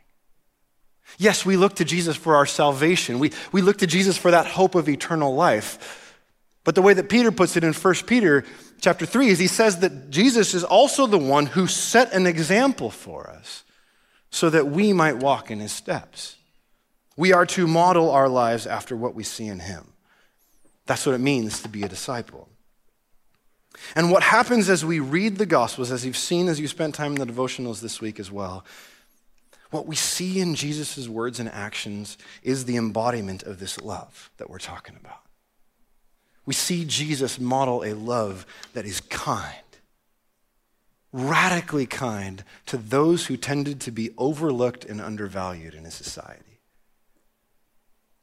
Yes, 1.18 1.46
we 1.46 1.56
look 1.56 1.76
to 1.76 1.86
Jesus 1.86 2.18
for 2.18 2.36
our 2.36 2.46
salvation. 2.46 3.20
We, 3.20 3.32
we 3.54 3.62
look 3.62 3.78
to 3.78 3.88
Jesus 3.88 4.18
for 4.18 4.32
that 4.32 4.48
hope 4.48 4.76
of 4.76 4.90
eternal 4.90 5.34
life. 5.34 6.14
But 6.66 6.76
the 6.76 6.82
way 6.82 6.94
that 6.94 7.08
Peter 7.08 7.32
puts 7.32 7.56
it 7.56 7.64
in 7.64 7.72
1 7.72 7.94
Peter 8.06 8.44
chapter 8.82 9.06
3 9.06 9.30
is 9.30 9.40
he 9.40 9.48
says 9.48 9.80
that 9.80 10.10
Jesus 10.10 10.54
is 10.54 10.66
also 10.66 11.08
the 11.08 11.18
one 11.18 11.46
who 11.46 11.68
set 11.68 12.12
an 12.12 12.28
example 12.28 12.90
for 12.90 13.30
us 13.30 13.65
so 14.36 14.50
that 14.50 14.68
we 14.68 14.92
might 14.92 15.16
walk 15.16 15.50
in 15.50 15.62
his 15.62 15.72
steps. 15.72 16.36
We 17.16 17.32
are 17.32 17.46
to 17.46 17.68
model 17.68 18.12
our 18.12 18.28
lives 18.28 18.68
after 18.68 18.94
what 18.94 19.16
we 19.16 19.24
see 19.24 19.48
in 19.48 19.60
him. 19.60 19.94
That's 20.88 21.06
what 21.06 21.16
it 21.16 21.20
means 21.20 21.62
to 21.62 21.70
be 21.70 21.84
a 21.84 21.88
disciple. 21.88 22.50
And 23.96 24.12
what 24.12 24.24
happens 24.24 24.68
as 24.68 24.84
we 24.84 25.00
read 25.00 25.38
the 25.38 25.46
Gospels, 25.46 25.90
as 25.90 26.06
you've 26.06 26.18
seen 26.18 26.50
as 26.50 26.60
you 26.60 26.68
spent 26.68 26.96
time 26.96 27.16
in 27.16 27.26
the 27.26 27.26
devotionals 27.26 27.80
this 27.80 28.02
week 28.02 28.20
as 28.20 28.30
well, 28.30 28.66
what 29.72 29.88
we 29.88 29.96
see 29.96 30.42
in 30.42 30.54
Jesus' 30.54 31.08
words 31.08 31.40
and 31.40 31.48
actions 31.48 32.18
is 32.44 32.66
the 32.66 32.76
embodiment 32.76 33.42
of 33.44 33.60
this 33.60 33.80
love 33.80 34.32
that 34.36 34.50
we're 34.50 34.60
talking 34.60 34.98
about. 35.00 35.22
We 36.46 36.54
see 36.54 36.84
Jesus 36.84 37.40
model 37.40 37.86
a 37.86 37.94
love 37.94 38.46
that 38.74 38.86
is 38.86 39.00
kind, 39.00 39.56
radically 41.16 41.86
kind 41.86 42.44
to 42.66 42.76
those 42.76 43.28
who 43.28 43.38
tended 43.38 43.80
to 43.80 43.92
be 43.92 44.12
overlooked 44.18 44.84
and 44.84 45.00
undervalued 45.00 45.74
in 45.74 45.86
his 45.86 45.94
society. 45.94 46.60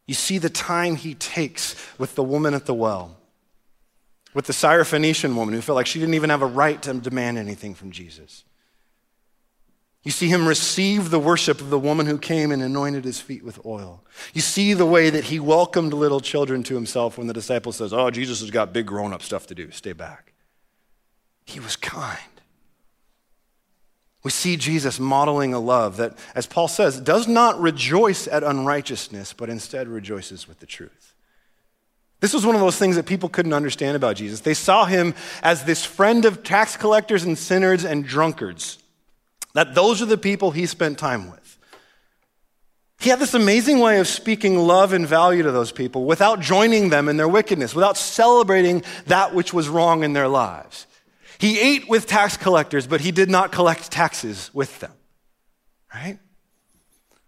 You 0.07 0.15
see 0.15 0.37
the 0.37 0.51
time 0.51 0.97
he 0.97 1.15
takes 1.15 1.75
with 1.99 2.17
the 2.17 2.23
woman 2.23 2.53
at 2.53 2.67
the 2.67 2.75
well, 2.75 3.17
with 4.35 4.45
the 4.45 4.53
Syrophoenician 4.53 5.35
woman 5.35 5.55
who 5.55 5.63
felt 5.63 5.77
like 5.77 5.87
she 5.87 6.01
didn't 6.01 6.15
even 6.15 6.29
have 6.29 6.43
a 6.43 6.47
right 6.47 6.83
to 6.83 6.93
demand 6.95 7.39
anything 7.39 7.75
from 7.75 7.93
Jesus. 7.93 8.45
You 10.03 10.11
see 10.11 10.29
him 10.29 10.47
receive 10.47 11.11
the 11.11 11.21
worship 11.21 11.61
of 11.61 11.71
the 11.71 11.79
woman 11.79 12.07
who 12.07 12.19
came 12.19 12.51
and 12.51 12.63
anointed 12.63 13.05
his 13.05 13.21
feet 13.21 13.45
with 13.45 13.65
oil. 13.65 14.05
You 14.35 14.41
see 14.43 14.75
the 14.75 14.85
way 14.85 15.09
that 15.09 15.25
he 15.25 15.39
welcomed 15.41 15.95
little 15.95 16.21
children 16.21 16.63
to 16.65 16.75
himself 16.75 17.17
when 17.17 17.29
the 17.29 17.33
disciple 17.33 17.73
says, 17.73 17.93
Oh, 17.93 18.11
Jesus 18.11 18.41
has 18.41 18.51
got 18.51 18.73
big 18.73 18.87
grown 18.87 19.13
up 19.13 19.23
stuff 19.23 19.47
to 19.47 19.55
do. 19.55 19.71
Stay 19.71 19.93
back. 19.93 20.33
He 21.47 21.61
was 21.61 21.77
kind. 21.77 22.19
We 24.23 24.31
see 24.31 24.57
Jesus 24.57 25.01
modeling 25.01 25.53
a 25.53 25.59
love 25.59 25.97
that, 25.97 26.17
as 26.35 26.47
Paul 26.47 26.69
says, 26.69 27.01
does 27.01 27.27
not 27.27 27.61
rejoice 27.61 28.29
at 28.29 28.45
unrighteousness, 28.45 29.33
but 29.33 29.51
instead 29.51 29.89
rejoices 29.89 30.47
with 30.47 30.61
the 30.61 30.67
truth. 30.67 31.15
This 32.21 32.33
was 32.33 32.47
one 32.47 32.55
of 32.55 32.61
those 32.61 32.79
things 32.79 32.95
that 32.95 33.07
people 33.07 33.29
couldn't 33.29 33.53
understand 33.53 33.97
about 33.97 34.15
Jesus. 34.15 34.41
They 34.41 34.55
saw 34.55 34.85
him 34.85 35.15
as 35.43 35.65
this 35.65 35.85
friend 35.85 36.25
of 36.25 36.45
tax 36.45 36.77
collectors 36.77 37.25
and 37.25 37.37
sinners 37.37 37.85
and 37.85 38.07
drunkards, 38.07 38.79
that 39.55 39.75
those 39.75 40.01
are 40.01 40.07
the 40.07 40.17
people 40.17 40.53
he 40.53 40.67
spent 40.67 40.99
time 40.99 41.29
with. 41.29 41.59
He 43.01 43.11
had 43.11 43.19
this 43.19 43.35
amazing 43.35 43.81
way 43.81 43.99
of 43.99 44.07
speaking 44.07 44.57
love 44.57 44.93
and 44.93 45.05
value 45.05 45.43
to 45.43 45.51
those 45.51 45.73
people 45.73 46.05
without 46.05 46.39
joining 46.39 46.91
them 46.91 47.09
in 47.09 47.17
their 47.17 47.27
wickedness, 47.27 47.75
without 47.75 47.97
celebrating 47.97 48.85
that 49.07 49.35
which 49.35 49.53
was 49.53 49.69
wrong 49.69 50.05
in 50.05 50.13
their 50.13 50.29
lives. 50.29 50.87
He 51.43 51.59
ate 51.59 51.89
with 51.89 52.07
tax 52.07 52.37
collectors, 52.37 52.87
but 52.87 53.01
he 53.01 53.11
did 53.11 53.29
not 53.29 53.51
collect 53.51 53.91
taxes 53.91 54.49
with 54.55 54.79
them. 54.79 54.93
Right? 55.93 56.21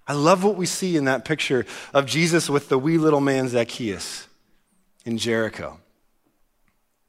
I 0.06 0.12
love 0.12 0.44
what 0.44 0.54
we 0.54 0.66
see 0.66 0.96
in 0.96 1.06
that 1.06 1.24
picture 1.24 1.66
of 1.92 2.06
Jesus 2.06 2.48
with 2.48 2.68
the 2.68 2.78
wee 2.78 2.96
little 2.96 3.20
man 3.20 3.48
Zacchaeus 3.48 4.28
in 5.04 5.18
Jericho. 5.18 5.80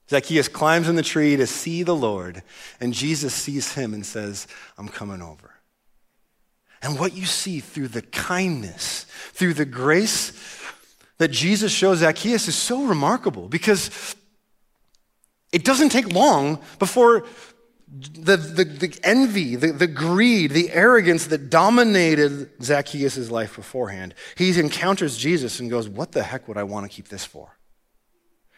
Zacchaeus 0.10 0.48
climbs 0.48 0.90
in 0.90 0.96
the 0.96 1.04
tree 1.04 1.36
to 1.36 1.46
see 1.46 1.84
the 1.84 1.96
Lord, 1.96 2.42
and 2.80 2.92
Jesus 2.92 3.36
sees 3.36 3.74
him 3.74 3.94
and 3.94 4.04
says, 4.04 4.48
I'm 4.76 4.88
coming 4.88 5.22
over. 5.22 5.52
And 6.82 6.98
what 6.98 7.16
you 7.16 7.28
see 7.28 7.60
through 7.60 7.90
the 7.90 8.02
kindness, 8.02 9.06
through 9.34 9.54
the 9.54 9.66
grace 9.66 10.34
that 11.20 11.28
Jesus 11.28 11.72
shows 11.72 12.00
Zacchaeus 12.00 12.48
is 12.48 12.56
so 12.56 12.86
remarkable 12.86 13.48
because 13.48 14.16
it 15.56 15.64
doesn't 15.64 15.88
take 15.88 16.12
long 16.12 16.60
before 16.80 17.26
the, 17.88 18.36
the, 18.36 18.66
the 18.66 19.00
envy, 19.04 19.56
the, 19.56 19.72
the 19.72 19.88
greed, 19.88 20.52
the 20.52 20.70
arrogance 20.70 21.28
that 21.28 21.50
dominated 21.50 22.50
Zacchaeus' 22.62 23.32
life 23.32 23.56
beforehand, 23.56 24.16
he 24.36 24.60
encounters 24.60 25.16
Jesus 25.16 25.62
and 25.62 25.70
goes, 25.70 25.88
What 25.88 26.12
the 26.12 26.24
heck 26.24 26.50
would 26.50 26.58
I 26.58 26.64
want 26.64 26.84
to 26.84 26.94
keep 26.94 27.08
this 27.08 27.24
for? 27.24 27.58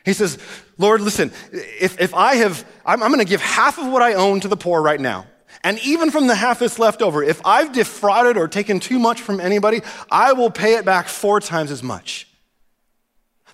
He 0.06 0.14
says, 0.14 0.40
Lord, 0.80 1.02
listen, 1.02 1.32
if, 1.52 2.02
if 2.02 2.16
I 2.16 2.36
have, 2.38 2.66
I'm, 2.84 3.04
I'm 3.04 3.12
going 3.12 3.24
to 3.24 3.30
give 3.30 3.42
half 3.42 3.78
of 3.78 3.86
what 3.92 4.02
I 4.02 4.16
own 4.16 4.40
to 4.40 4.48
the 4.48 4.58
poor 4.58 4.82
right 4.82 5.00
now. 5.00 5.28
And 5.64 5.78
even 5.86 6.10
from 6.10 6.26
the 6.26 6.34
half 6.34 6.60
that's 6.60 6.80
left 6.80 7.04
over, 7.04 7.22
if 7.22 7.46
I've 7.46 7.74
defrauded 7.74 8.38
or 8.38 8.48
taken 8.48 8.80
too 8.80 8.98
much 8.98 9.22
from 9.22 9.40
anybody, 9.40 9.82
I 10.10 10.34
will 10.34 10.50
pay 10.50 10.76
it 10.78 10.86
back 10.86 11.10
four 11.10 11.40
times 11.42 11.70
as 11.70 11.84
much. 11.84 12.27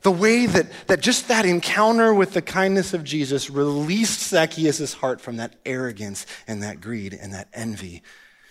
The 0.03 0.11
way 0.11 0.45
that, 0.45 0.67
that 0.87 1.01
just 1.01 1.29
that 1.29 1.45
encounter 1.45 2.13
with 2.13 2.33
the 2.33 2.41
kindness 2.41 2.93
of 2.93 3.05
Jesus 3.05 3.49
released 3.49 4.29
Zacchaeus' 4.29 4.93
heart 4.93 5.21
from 5.21 5.37
that 5.37 5.55
arrogance 5.65 6.25
and 6.45 6.61
that 6.61 6.81
greed 6.81 7.13
and 7.13 7.33
that 7.33 7.47
envy. 7.53 8.03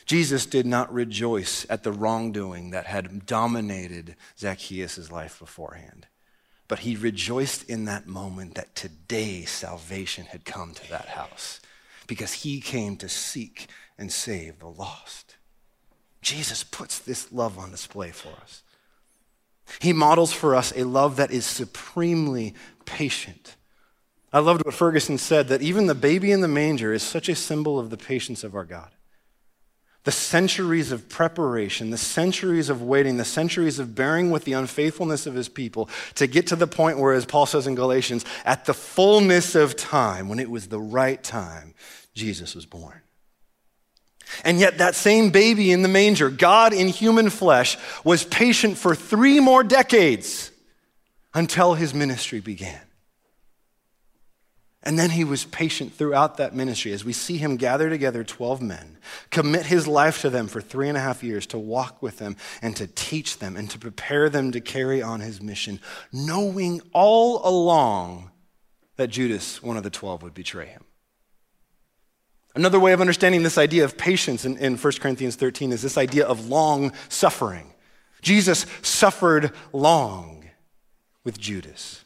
Jesus 0.07 0.47
did 0.47 0.67
not 0.67 0.93
rejoice 0.93 1.65
at 1.71 1.83
the 1.83 1.93
wrongdoing 1.93 2.71
that 2.71 2.87
had 2.87 3.27
dominated 3.27 4.17
Zacchaeus' 4.39 5.11
life 5.11 5.39
beforehand, 5.39 6.07
but 6.69 6.81
he 6.81 6.97
rejoiced 6.97 7.69
in 7.69 7.85
that 7.85 8.07
moment 8.07 8.55
that 8.55 8.75
today 8.75 9.45
salvation 9.45 10.27
had 10.27 10.45
come 10.45 10.75
to 10.75 10.91
that 10.91 11.09
house 11.09 11.61
because 12.07 12.33
he 12.33 12.61
came 12.61 12.97
to 12.97 13.09
seek 13.09 13.69
and 13.99 14.11
save 14.11 14.59
the 14.59 14.67
lost. 14.67 15.37
Jesus 16.21 16.65
puts 16.65 16.99
this 16.99 17.33
love 17.33 17.59
on 17.59 17.71
display 17.71 18.11
for 18.11 18.31
us. 18.41 18.63
He 19.81 19.93
models 19.93 20.33
for 20.33 20.55
us 20.55 20.73
a 20.77 20.85
love 20.85 21.17
that 21.17 21.31
is 21.31 21.47
supremely 21.47 22.55
patient. 22.85 23.57
I 24.33 24.39
loved 24.39 24.65
what 24.65 24.75
Ferguson 24.75 25.19
said 25.19 25.49
that 25.49 25.63
even 25.63 25.87
the 25.87 25.95
baby 25.95 26.33
in 26.33 26.41
the 26.41 26.49
manger 26.49 26.93
is 26.93 27.03
such 27.03 27.29
a 27.29 27.35
symbol 27.35 27.79
of 27.79 27.91
the 27.91 27.97
patience 27.97 28.45
of 28.45 28.55
our 28.55 28.65
God. 28.65 28.91
The 30.05 30.11
centuries 30.11 30.91
of 30.91 31.09
preparation, 31.09 31.91
the 31.91 31.99
centuries 31.99 32.69
of 32.69 32.83
waiting, 32.83 33.19
the 33.19 33.25
centuries 33.25 33.79
of 33.79 33.95
bearing 33.95 34.31
with 34.31 34.45
the 34.45 34.55
unfaithfulness 34.55 35.27
of 35.27 35.35
his 35.35 35.49
people 35.49 35.89
to 36.17 36.27
get 36.27 36.49
to 36.49 36.57
the 36.57 36.67
point 36.67 36.99
where, 36.99 37.13
as 37.13 37.25
Paul 37.25 37.47
says 37.47 37.69
in 37.69 37.77
Galatians, 37.77 38.25
at 38.45 38.65
the 38.65 38.75
fullness 38.75 39.55
of 39.55 39.77
time, 39.77 40.29
when 40.29 40.41
it 40.41 40.51
was 40.51 40.69
the 40.69 40.81
right 40.81 41.23
time, 41.23 41.75
Jesus 42.15 42.55
was 42.57 42.67
born. 42.67 43.03
And 44.45 44.59
yet, 44.59 44.79
that 44.79 44.95
same 44.95 45.31
baby 45.31 45.73
in 45.73 45.83
the 45.83 45.89
manger, 45.89 46.31
God 46.31 46.73
in 46.73 46.89
human 46.89 47.31
flesh, 47.31 47.77
was 48.05 48.25
patient 48.25 48.79
for 48.79 48.95
three 48.95 49.41
more 49.41 49.63
decades 49.63 50.51
until 51.35 51.75
his 51.75 51.95
ministry 51.95 52.41
began. 52.41 52.81
And 54.85 54.99
then 54.99 55.11
he 55.11 55.23
was 55.23 55.45
patient 55.45 55.93
throughout 55.93 56.39
that 56.39 56.57
ministry 56.57 56.93
as 56.93 57.05
we 57.05 57.13
see 57.13 57.37
him 57.37 57.57
gather 57.57 57.89
together 57.89 58.25
12 58.25 58.61
men, 58.61 58.99
commit 59.31 59.67
his 59.67 59.87
life 59.87 60.23
to 60.23 60.31
them 60.31 60.49
for 60.49 60.61
three 60.61 60.89
and 60.89 60.99
a 60.99 61.01
half 61.01 61.23
years 61.23 61.47
to 61.49 61.59
walk 61.59 62.03
with 62.03 62.19
them 62.19 62.37
and 62.61 62.75
to 62.77 62.89
teach 62.89 63.39
them 63.39 63.57
and 63.57 63.71
to 63.71 63.79
prepare 63.79 64.29
them 64.29 64.51
to 64.53 64.61
carry 64.61 65.01
on 65.01 65.21
his 65.21 65.41
mission, 65.41 65.79
knowing 66.13 66.81
all 66.93 67.47
along 67.49 68.33
that 68.97 69.09
Judas, 69.09 69.63
one 69.63 69.77
of 69.77 69.85
the 69.85 69.91
12, 69.91 70.25
would 70.25 70.35
betray 70.35 70.67
him. 70.67 70.85
Another 72.55 72.79
way 72.79 72.93
of 72.93 73.01
understanding 73.01 73.43
this 73.43 73.59
idea 73.59 73.85
of 73.85 73.97
patience 73.97 74.45
in, 74.45 74.57
in 74.59 74.77
1 74.77 74.93
Corinthians 75.01 75.37
13 75.37 75.73
is 75.73 75.83
this 75.83 75.97
idea 75.97 76.27
of 76.27 76.49
long 76.49 76.93
suffering. 77.09 77.73
Jesus 78.21 78.67
suffered 78.83 79.53
long 79.73 80.45
with 81.25 81.39
Judas. 81.39 82.05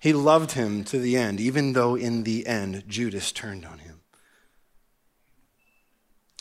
He 0.00 0.12
loved 0.12 0.52
him 0.52 0.84
to 0.84 0.98
the 0.98 1.16
end, 1.16 1.40
even 1.40 1.72
though 1.72 1.96
in 1.96 2.22
the 2.22 2.46
end 2.46 2.84
Judas 2.88 3.32
turned 3.32 3.66
on 3.66 3.78
him. 3.78 4.00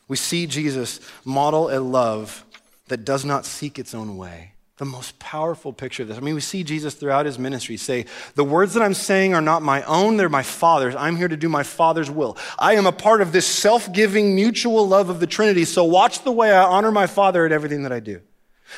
We 0.07 0.15
see 0.15 0.47
Jesus 0.47 1.01
model 1.25 1.69
a 1.69 1.79
love 1.79 2.45
that 2.87 3.03
does 3.03 3.25
not 3.25 3.45
seek 3.45 3.77
its 3.77 3.93
own 3.93 4.15
way 4.15 4.53
the 4.77 4.85
most 4.85 5.17
powerful 5.17 5.73
picture 5.73 6.03
of 6.03 6.09
this. 6.09 6.17
I 6.17 6.21
mean, 6.21 6.35
we 6.35 6.41
see 6.41 6.63
Jesus 6.63 6.93
throughout 6.93 7.25
his 7.25 7.39
ministry 7.39 7.77
say, 7.77 8.05
The 8.35 8.43
words 8.43 8.75
that 8.75 8.83
I'm 8.83 8.93
saying 8.93 9.33
are 9.33 9.41
not 9.41 9.63
my 9.63 9.81
own, 9.83 10.17
they're 10.17 10.29
my 10.29 10.43
Father's. 10.43 10.95
I'm 10.95 11.15
here 11.17 11.27
to 11.27 11.37
do 11.37 11.49
my 11.49 11.63
Father's 11.63 12.11
will. 12.11 12.37
I 12.59 12.75
am 12.75 12.85
a 12.85 12.91
part 12.91 13.21
of 13.21 13.31
this 13.31 13.47
self 13.47 13.91
giving, 13.91 14.35
mutual 14.35 14.87
love 14.87 15.09
of 15.09 15.19
the 15.19 15.27
Trinity, 15.27 15.65
so 15.65 15.83
watch 15.83 16.23
the 16.23 16.31
way 16.31 16.51
I 16.51 16.63
honor 16.63 16.91
my 16.91 17.07
Father 17.07 17.45
at 17.45 17.51
everything 17.51 17.83
that 17.83 17.91
I 17.91 17.99
do. 17.99 18.21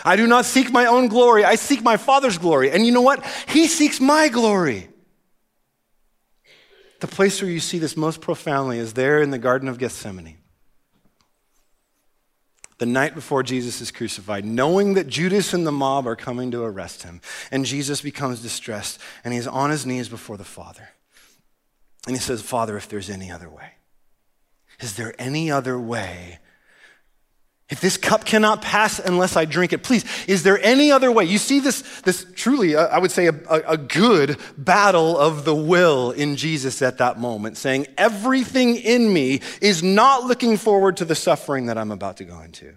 I 0.05 0.15
do 0.15 0.25
not 0.25 0.45
seek 0.45 0.71
my 0.71 0.85
own 0.85 1.09
glory, 1.09 1.43
I 1.43 1.55
seek 1.55 1.83
my 1.83 1.97
Father's 1.97 2.37
glory. 2.37 2.71
And 2.71 2.85
you 2.85 2.93
know 2.93 3.01
what? 3.01 3.25
He 3.49 3.67
seeks 3.67 3.99
my 3.99 4.29
glory. 4.29 4.87
The 7.01 7.07
place 7.07 7.41
where 7.41 7.51
you 7.51 7.59
see 7.59 7.79
this 7.79 7.97
most 7.97 8.21
profoundly 8.21 8.77
is 8.77 8.93
there 8.93 9.21
in 9.21 9.31
the 9.31 9.37
Garden 9.37 9.67
of 9.67 9.77
Gethsemane 9.77 10.38
the 12.79 12.85
night 12.85 13.13
before 13.13 13.43
Jesus 13.43 13.81
is 13.81 13.91
crucified, 13.91 14.45
knowing 14.45 14.95
that 14.95 15.07
Judas 15.07 15.53
and 15.53 15.67
the 15.67 15.71
mob 15.71 16.07
are 16.07 16.15
coming 16.15 16.49
to 16.51 16.63
arrest 16.63 17.03
him. 17.03 17.21
And 17.51 17.65
Jesus 17.65 18.01
becomes 18.01 18.41
distressed 18.41 18.99
and 19.23 19.33
he's 19.33 19.47
on 19.47 19.69
his 19.69 19.85
knees 19.85 20.09
before 20.09 20.37
the 20.37 20.43
Father. 20.43 20.89
And 22.07 22.15
he 22.15 22.21
says, 22.21 22.41
Father, 22.41 22.77
if 22.77 22.87
there's 22.87 23.09
any 23.09 23.29
other 23.29 23.49
way, 23.49 23.73
is 24.79 24.95
there 24.95 25.13
any 25.19 25.51
other 25.51 25.77
way? 25.77 26.39
If 27.69 27.81
this 27.81 27.97
cup 27.97 28.25
cannot 28.25 28.63
pass 28.63 28.97
unless 28.99 29.35
I 29.35 29.45
drink 29.45 29.73
it, 29.73 29.83
please, 29.83 30.03
is 30.27 30.41
there 30.41 30.59
any 30.63 30.91
other 30.91 31.11
way? 31.11 31.25
You 31.25 31.37
see 31.37 31.59
this, 31.59 31.83
this 32.01 32.25
truly, 32.35 32.75
uh, 32.75 32.87
I 32.87 32.97
would 32.97 33.11
say, 33.11 33.27
a, 33.27 33.33
a 33.47 33.77
good 33.77 34.37
battle 34.57 35.15
of 35.15 35.45
the 35.45 35.53
will 35.53 36.09
in 36.09 36.35
Jesus 36.35 36.81
at 36.81 36.97
that 36.97 37.19
moment, 37.19 37.57
saying, 37.57 37.85
everything 37.95 38.75
in 38.75 39.13
me 39.13 39.41
is 39.61 39.83
not 39.83 40.23
looking 40.23 40.57
forward 40.57 40.97
to 40.97 41.05
the 41.05 41.13
suffering 41.13 41.67
that 41.67 41.77
I'm 41.77 41.91
about 41.91 42.17
to 42.17 42.25
go 42.25 42.41
into. 42.41 42.73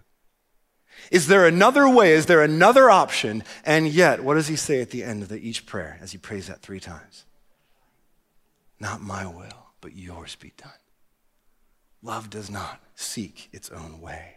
Is 1.10 1.26
there 1.26 1.46
another 1.46 1.88
way? 1.88 2.12
Is 2.12 2.26
there 2.26 2.42
another 2.42 2.90
option? 2.90 3.44
And 3.64 3.88
yet, 3.88 4.22
what 4.22 4.34
does 4.34 4.48
he 4.48 4.56
say 4.56 4.82
at 4.82 4.90
the 4.90 5.04
end 5.04 5.22
of 5.22 5.28
the, 5.30 5.38
each 5.38 5.64
prayer 5.64 5.98
as 6.02 6.12
he 6.12 6.18
prays 6.18 6.48
that 6.48 6.60
three 6.60 6.80
times? 6.80 7.24
Not 8.78 9.00
my 9.00 9.26
will, 9.26 9.68
but 9.80 9.96
yours 9.96 10.36
be 10.36 10.52
done. 10.58 10.70
Love 12.02 12.28
does 12.28 12.50
not 12.50 12.82
seek 12.94 13.48
its 13.52 13.70
own 13.70 14.00
way. 14.00 14.36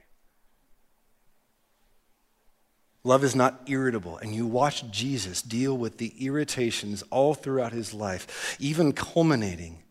Love 3.06 3.24
is 3.24 3.36
not 3.36 3.62
irritable. 3.68 4.18
And 4.18 4.36
you 4.36 4.48
watch 4.48 4.90
Jesus 4.90 5.42
deal 5.42 5.78
with 5.78 6.00
the 6.00 6.14
irritations 6.26 7.04
all 7.12 7.36
throughout 7.36 7.72
his 7.72 7.94
life, 7.94 8.58
even 8.60 8.92
culminating 8.92 9.84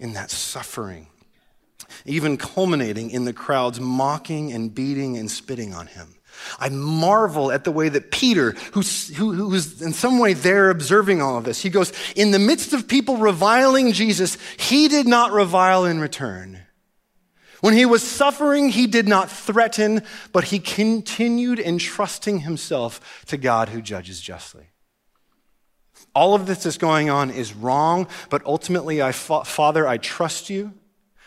in 0.00 0.14
that 0.14 0.30
suffering, 0.30 1.08
even 2.06 2.38
culminating 2.38 3.10
in 3.10 3.26
the 3.26 3.34
crowds 3.34 3.78
mocking 3.78 4.50
and 4.52 4.74
beating 4.74 5.18
and 5.18 5.30
spitting 5.30 5.74
on 5.74 5.86
him. 5.86 6.14
I 6.58 6.70
marvel 6.70 7.52
at 7.52 7.64
the 7.64 7.72
way 7.72 7.90
that 7.90 8.10
Peter, 8.10 8.52
who's, 8.72 9.14
who, 9.16 9.32
who's 9.32 9.82
in 9.82 9.92
some 9.92 10.18
way 10.18 10.32
there 10.32 10.70
observing 10.70 11.20
all 11.20 11.36
of 11.36 11.44
this, 11.44 11.62
he 11.62 11.70
goes, 11.70 11.92
In 12.14 12.30
the 12.30 12.38
midst 12.38 12.72
of 12.72 12.88
people 12.88 13.18
reviling 13.18 13.92
Jesus, 13.92 14.38
he 14.58 14.88
did 14.88 15.06
not 15.06 15.32
revile 15.32 15.84
in 15.84 16.00
return. 16.00 16.65
When 17.60 17.74
he 17.74 17.86
was 17.86 18.02
suffering, 18.02 18.68
he 18.68 18.86
did 18.86 19.08
not 19.08 19.30
threaten, 19.30 20.02
but 20.32 20.44
he 20.44 20.58
continued 20.58 21.58
entrusting 21.58 22.40
himself 22.40 23.24
to 23.26 23.36
God 23.36 23.70
who 23.70 23.80
judges 23.80 24.20
justly. 24.20 24.66
All 26.14 26.34
of 26.34 26.46
this 26.46 26.66
is 26.66 26.78
going 26.78 27.10
on 27.10 27.30
is 27.30 27.54
wrong, 27.54 28.08
but 28.30 28.44
ultimately, 28.44 29.02
I, 29.02 29.12
Father, 29.12 29.86
I 29.86 29.98
trust 29.98 30.50
you 30.50 30.72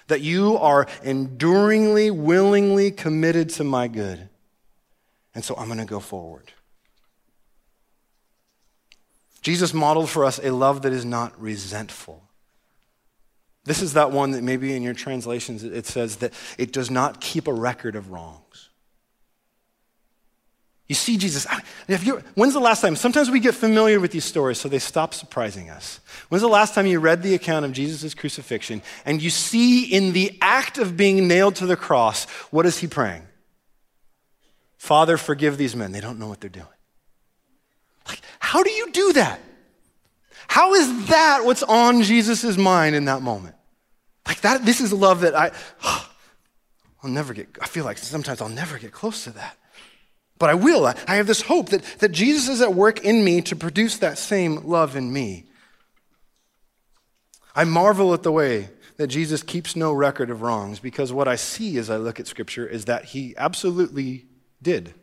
that 0.08 0.21
you 0.21 0.58
are 0.58 0.88
enduringly, 1.04 2.12
willingly 2.12 2.91
committed 2.91 3.49
to 3.51 3.63
my 3.63 3.88
good. 3.88 4.30
And 5.34 5.43
so 5.43 5.56
I'm 5.56 5.67
going 5.67 5.80
to 5.80 5.86
go 5.86 5.99
forward. 5.99 6.51
Jesus 9.41 9.73
modeled 9.73 10.10
for 10.10 10.25
us 10.25 10.39
a 10.43 10.51
love 10.51 10.82
that 10.82 10.91
is 10.91 11.06
not 11.06 11.39
resentful. 11.39 12.29
This 13.69 13.84
is 13.84 13.93
that 13.93 14.10
one 14.10 14.32
that 14.32 14.43
maybe 14.43 14.75
in 14.75 14.82
your 14.82 14.95
translations 14.95 15.63
it 15.63 15.86
says 15.86 16.15
that 16.17 16.34
it 16.58 16.73
does 16.73 16.89
not 16.89 17.21
keep 17.21 17.47
a 17.47 17.53
record 17.53 17.95
of 17.95 18.10
wrongs. 18.10 18.69
You 20.88 20.95
see 20.95 21.17
Jesus. 21.17 21.45
When's 22.34 22.53
the 22.55 22.60
last 22.60 22.82
time? 22.82 22.95
Sometimes 22.95 23.29
we 23.29 23.39
get 23.39 23.53
familiar 23.53 23.99
with 23.99 24.10
these 24.10 24.25
stories, 24.25 24.60
so 24.60 24.69
they 24.69 24.79
stop 24.79 25.13
surprising 25.13 25.69
us. 25.69 25.99
When's 26.29 26.41
the 26.41 26.47
last 26.47 26.73
time 26.73 26.88
you 26.88 26.99
read 26.99 27.21
the 27.21 27.36
account 27.36 27.63
of 27.63 27.71
Jesus' 27.71 28.15
crucifixion 28.15 28.82
and 29.05 29.21
you 29.21 29.29
see 29.29 29.84
in 29.84 30.13
the 30.13 30.36
act 30.41 30.79
of 30.79 30.97
being 30.97 31.27
nailed 31.27 31.55
to 31.58 31.67
the 31.67 31.75
cross, 31.75 32.25
what 32.49 32.65
is 32.65 32.79
he 32.79 32.88
praying? 32.88 33.21
Father, 34.77 35.15
forgive 35.15 35.60
these 35.60 35.75
men. 35.75 35.91
They 35.91 36.01
don't 36.01 36.17
know 36.17 36.27
what 36.27 36.41
they're 36.41 36.49
doing. 36.49 36.65
Like, 38.08 38.21
how 38.39 38.63
do 38.63 38.71
you 38.71 38.91
do 38.91 39.13
that? 39.13 39.39
How 40.47 40.73
is 40.73 41.05
that 41.10 41.45
what's 41.45 41.62
on 41.62 42.01
Jesus' 42.01 42.58
mind 42.58 42.95
in 42.95 43.05
that 43.05 43.21
moment? 43.21 43.53
Like 44.30 44.42
that, 44.42 44.63
this 44.63 44.80
is 44.80 44.94
love 44.94 45.22
that 45.22 45.36
I, 45.36 45.52
I'll 47.04 47.10
never 47.10 47.34
get, 47.34 47.50
I 47.60 47.65
feel 47.65 47.84
like 47.84 47.98
sometimes 47.98 48.42
I'll 48.42 48.48
never 48.48 48.78
get 48.78 48.92
close 48.92 49.24
to 49.24 49.32
that. 49.32 49.58
But 50.38 50.52
I 50.52 50.54
will. 50.54 50.86
I, 50.86 50.96
I 51.08 51.15
have 51.15 51.26
this 51.26 51.42
hope 51.42 51.70
that, 51.70 51.84
that 51.98 52.12
Jesus 52.12 52.48
is 52.48 52.62
at 52.62 52.76
work 52.76 53.04
in 53.04 53.26
me 53.26 53.42
to 53.42 53.56
produce 53.56 53.98
that 53.98 54.20
same 54.20 54.68
love 54.68 54.96
in 54.96 55.12
me. 55.12 55.46
I 57.56 57.63
marvel 57.63 58.13
at 58.13 58.22
the 58.22 58.32
way 58.32 58.70
that 58.98 59.08
Jesus 59.08 59.42
keeps 59.42 59.76
no 59.76 59.92
record 59.92 60.30
of 60.30 60.44
wrongs 60.44 60.80
because 60.80 61.12
what 61.12 61.28
I 61.28 61.36
see 61.36 61.80
as 61.80 61.89
I 61.89 61.98
look 61.98 62.20
at 62.20 62.28
Scripture 62.28 62.68
is 62.68 62.86
that 62.86 63.06
he 63.06 63.34
absolutely 63.36 64.28
did 64.62 64.94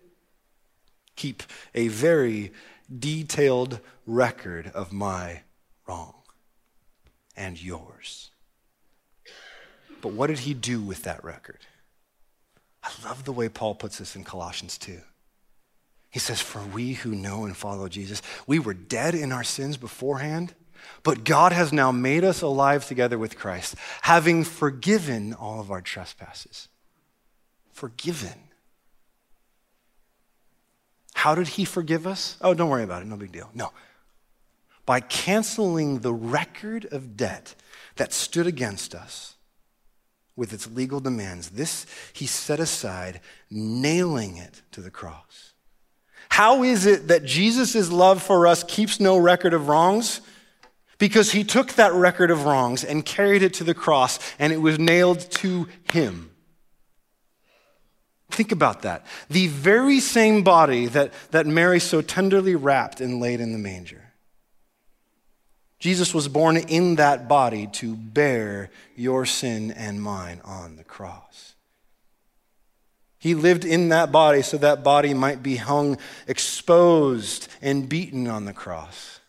keep 1.17 1.43
a 1.75 1.89
very 1.89 2.53
detailed 2.97 3.81
record 4.07 4.71
of 4.73 4.93
my 4.93 5.41
wrong 5.89 6.15
and 7.37 7.61
yours. 7.61 8.31
But 10.01 10.13
what 10.13 10.29
did 10.29 10.41
he 10.41 10.55
do 10.55 10.81
with 10.81 11.03
that 11.03 11.25
record? 11.25 11.59
I 12.83 12.91
love 13.05 13.25
the 13.25 13.33
way 13.33 13.49
Paul 13.49 13.75
puts 13.75 13.99
this 13.99 14.15
in 14.15 14.25
Colossians 14.25 14.79
2. 14.79 15.01
He 16.11 16.19
says, 16.19 16.41
For 16.41 16.63
we 16.63 16.95
who 16.95 17.15
know 17.15 17.45
and 17.45 17.57
follow 17.57 17.89
Jesus, 17.89 18.23
we 18.47 18.59
were 18.59 18.75
dead 18.75 19.15
in 19.15 19.33
our 19.33 19.45
sins 19.45 19.77
beforehand, 19.77 20.55
but 21.03 21.25
God 21.25 21.53
has 21.53 21.73
now 21.73 21.93
made 21.93 22.25
us 22.25 22.43
alive 22.43 22.87
together 22.87 23.19
with 23.19 23.39
Christ, 23.39 23.75
having 24.03 24.45
forgiven 24.45 25.35
all 25.35 25.61
of 25.61 25.71
our 25.71 25.81
trespasses. 25.81 26.69
Forgiven. 27.73 28.39
How 31.15 31.35
did 31.35 31.49
he 31.49 31.65
forgive 31.65 32.07
us? 32.07 32.37
Oh, 32.41 32.55
don't 32.55 32.71
worry 32.71 32.85
about 32.85 33.03
it, 33.03 33.07
no 33.09 33.17
big 33.17 33.33
deal. 33.33 33.51
No. 33.53 33.73
By 34.85 35.01
canceling 35.01 36.01
the 36.01 36.13
record 36.13 36.87
of 36.93 37.17
debt 37.17 37.55
that 37.97 38.13
stood 38.13 38.47
against 38.47 38.95
us 38.95 39.36
with 40.37 40.53
its 40.53 40.71
legal 40.71 41.01
demands. 41.01 41.51
This 41.51 41.87
he 42.13 42.27
set 42.27 42.61
aside, 42.61 43.21
nailing 43.51 44.37
it 44.37 44.63
to 44.73 44.81
the 44.81 44.91
cross. 44.91 45.55
How 46.29 46.63
is 46.63 46.87
it 46.87 47.09
that 47.09 47.25
Jesus' 47.25 47.91
love 47.91 48.23
for 48.23 48.47
us 48.47 48.63
keeps 48.65 49.01
no 49.01 49.17
record 49.17 49.55
of 49.55 49.69
wrongs? 49.69 50.21
Because 50.99 51.33
he 51.33 51.45
took 51.45 51.75
that 51.75 51.93
record 51.93 52.31
of 52.31 52.45
wrongs 52.45 52.85
and 52.85 53.05
carried 53.05 53.43
it 53.43 53.55
to 53.55 53.65
the 53.65 53.75
cross, 53.75 54.19
and 54.39 54.53
it 54.53 54.61
was 54.61 54.79
nailed 54.79 55.21
to 55.33 55.69
him. 55.93 56.31
Think 58.31 58.51
about 58.53 58.83
that. 58.83 59.07
The 59.31 59.47
very 59.49 60.01
same 60.01 60.43
body 60.43 60.87
that, 60.87 61.13
that 61.31 61.47
Mary 61.47 61.81
so 61.81 62.03
tenderly 62.03 62.55
wrapped 62.55 63.01
and 63.01 63.21
laid 63.21 63.41
in 63.41 63.53
the 63.53 63.59
manger 63.59 64.06
Jesus 65.79 66.15
was 66.15 66.29
born 66.29 66.57
in 66.57 66.97
that 66.97 67.29
body 67.29 67.67
to 67.75 67.95
bear 67.95 68.71
your 68.95 69.27
sin 69.27 69.71
and 69.71 70.01
mine 70.01 70.41
on 70.45 70.77
the 70.77 70.85
cross. 70.85 71.55
He 73.19 73.35
lived 73.35 73.65
in 73.65 73.89
that 73.89 74.13
body 74.13 74.43
so 74.43 74.57
that 74.59 74.85
body 74.85 75.13
might 75.13 75.43
be 75.43 75.57
hung 75.57 75.99
exposed 76.27 77.49
and 77.61 77.89
beaten 77.89 78.27
on 78.27 78.45
the 78.45 78.53
cross, 78.53 79.21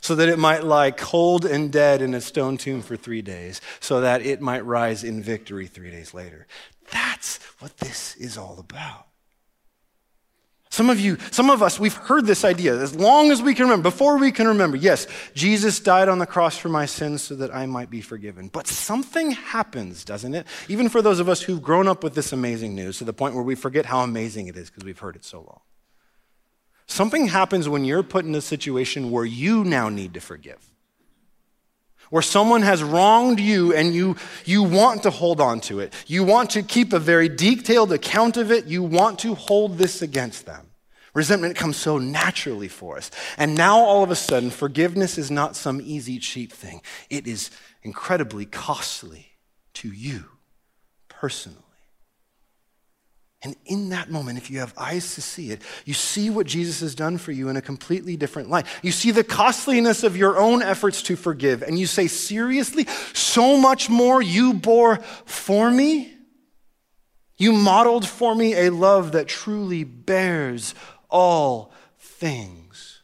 so 0.00 0.14
that 0.14 0.28
it 0.28 0.38
might 0.38 0.64
lie 0.64 0.90
cold 0.90 1.44
and 1.44 1.70
dead 1.70 2.02
in 2.02 2.14
a 2.14 2.20
stone 2.20 2.56
tomb 2.56 2.82
for 2.82 2.96
three 2.96 3.22
days, 3.22 3.60
so 3.78 4.00
that 4.00 4.22
it 4.22 4.40
might 4.40 4.64
rise 4.64 5.04
in 5.04 5.22
victory 5.22 5.66
three 5.66 5.90
days 5.90 6.14
later. 6.14 6.46
That's 6.90 7.38
what 7.60 7.76
this 7.76 8.16
is 8.16 8.38
all 8.38 8.58
about. 8.58 9.06
Some 10.80 10.88
of 10.88 10.98
you, 10.98 11.18
some 11.30 11.50
of 11.50 11.62
us, 11.62 11.78
we've 11.78 11.92
heard 11.92 12.24
this 12.24 12.42
idea 12.42 12.74
as 12.74 12.94
long 12.94 13.30
as 13.30 13.42
we 13.42 13.54
can 13.54 13.64
remember, 13.64 13.82
before 13.82 14.16
we 14.16 14.32
can 14.32 14.48
remember. 14.48 14.78
Yes, 14.78 15.06
Jesus 15.34 15.78
died 15.78 16.08
on 16.08 16.18
the 16.18 16.24
cross 16.24 16.56
for 16.56 16.70
my 16.70 16.86
sins 16.86 17.20
so 17.20 17.34
that 17.34 17.54
I 17.54 17.66
might 17.66 17.90
be 17.90 18.00
forgiven. 18.00 18.48
But 18.48 18.66
something 18.66 19.32
happens, 19.32 20.06
doesn't 20.06 20.34
it? 20.34 20.46
Even 20.68 20.88
for 20.88 21.02
those 21.02 21.20
of 21.20 21.28
us 21.28 21.42
who've 21.42 21.60
grown 21.60 21.86
up 21.86 22.02
with 22.02 22.14
this 22.14 22.32
amazing 22.32 22.74
news 22.74 22.96
to 22.96 23.04
the 23.04 23.12
point 23.12 23.34
where 23.34 23.44
we 23.44 23.56
forget 23.56 23.84
how 23.84 24.00
amazing 24.00 24.46
it 24.46 24.56
is 24.56 24.70
because 24.70 24.82
we've 24.82 24.98
heard 24.98 25.16
it 25.16 25.24
so 25.26 25.40
long. 25.40 25.60
Something 26.86 27.26
happens 27.26 27.68
when 27.68 27.84
you're 27.84 28.02
put 28.02 28.24
in 28.24 28.34
a 28.34 28.40
situation 28.40 29.10
where 29.10 29.26
you 29.26 29.64
now 29.64 29.90
need 29.90 30.14
to 30.14 30.20
forgive 30.22 30.66
where 32.08 32.22
someone 32.22 32.62
has 32.62 32.82
wronged 32.82 33.38
you 33.38 33.72
and 33.72 33.94
you, 33.94 34.16
you 34.44 34.64
want 34.64 35.04
to 35.04 35.10
hold 35.10 35.40
on 35.40 35.60
to 35.60 35.78
it. 35.78 35.94
You 36.08 36.24
want 36.24 36.50
to 36.50 36.62
keep 36.64 36.92
a 36.92 36.98
very 36.98 37.28
detailed 37.28 37.92
account 37.92 38.36
of 38.36 38.50
it. 38.50 38.66
You 38.66 38.82
want 38.82 39.20
to 39.20 39.36
hold 39.36 39.78
this 39.78 40.02
against 40.02 40.44
them. 40.44 40.69
Resentment 41.14 41.56
comes 41.56 41.76
so 41.76 41.98
naturally 41.98 42.68
for 42.68 42.96
us. 42.96 43.10
And 43.36 43.54
now 43.54 43.78
all 43.78 44.02
of 44.02 44.10
a 44.10 44.16
sudden, 44.16 44.50
forgiveness 44.50 45.18
is 45.18 45.30
not 45.30 45.56
some 45.56 45.80
easy, 45.80 46.18
cheap 46.18 46.52
thing. 46.52 46.82
It 47.08 47.26
is 47.26 47.50
incredibly 47.82 48.46
costly 48.46 49.32
to 49.74 49.88
you 49.88 50.24
personally. 51.08 51.58
And 53.42 53.56
in 53.64 53.88
that 53.88 54.10
moment, 54.10 54.36
if 54.36 54.50
you 54.50 54.58
have 54.58 54.74
eyes 54.76 55.14
to 55.14 55.22
see 55.22 55.50
it, 55.50 55.62
you 55.86 55.94
see 55.94 56.28
what 56.28 56.46
Jesus 56.46 56.80
has 56.80 56.94
done 56.94 57.16
for 57.16 57.32
you 57.32 57.48
in 57.48 57.56
a 57.56 57.62
completely 57.62 58.14
different 58.14 58.50
light. 58.50 58.66
You 58.82 58.92
see 58.92 59.12
the 59.12 59.24
costliness 59.24 60.02
of 60.02 60.14
your 60.14 60.38
own 60.38 60.62
efforts 60.62 61.00
to 61.04 61.16
forgive, 61.16 61.62
and 61.62 61.78
you 61.78 61.86
say, 61.86 62.06
Seriously? 62.06 62.86
So 63.14 63.56
much 63.56 63.88
more 63.88 64.20
you 64.20 64.52
bore 64.52 64.98
for 65.24 65.70
me? 65.70 66.12
You 67.38 67.52
modeled 67.52 68.06
for 68.06 68.34
me 68.34 68.52
a 68.54 68.70
love 68.70 69.12
that 69.12 69.26
truly 69.26 69.84
bears 69.84 70.74
all 71.10 71.72
things. 71.98 73.02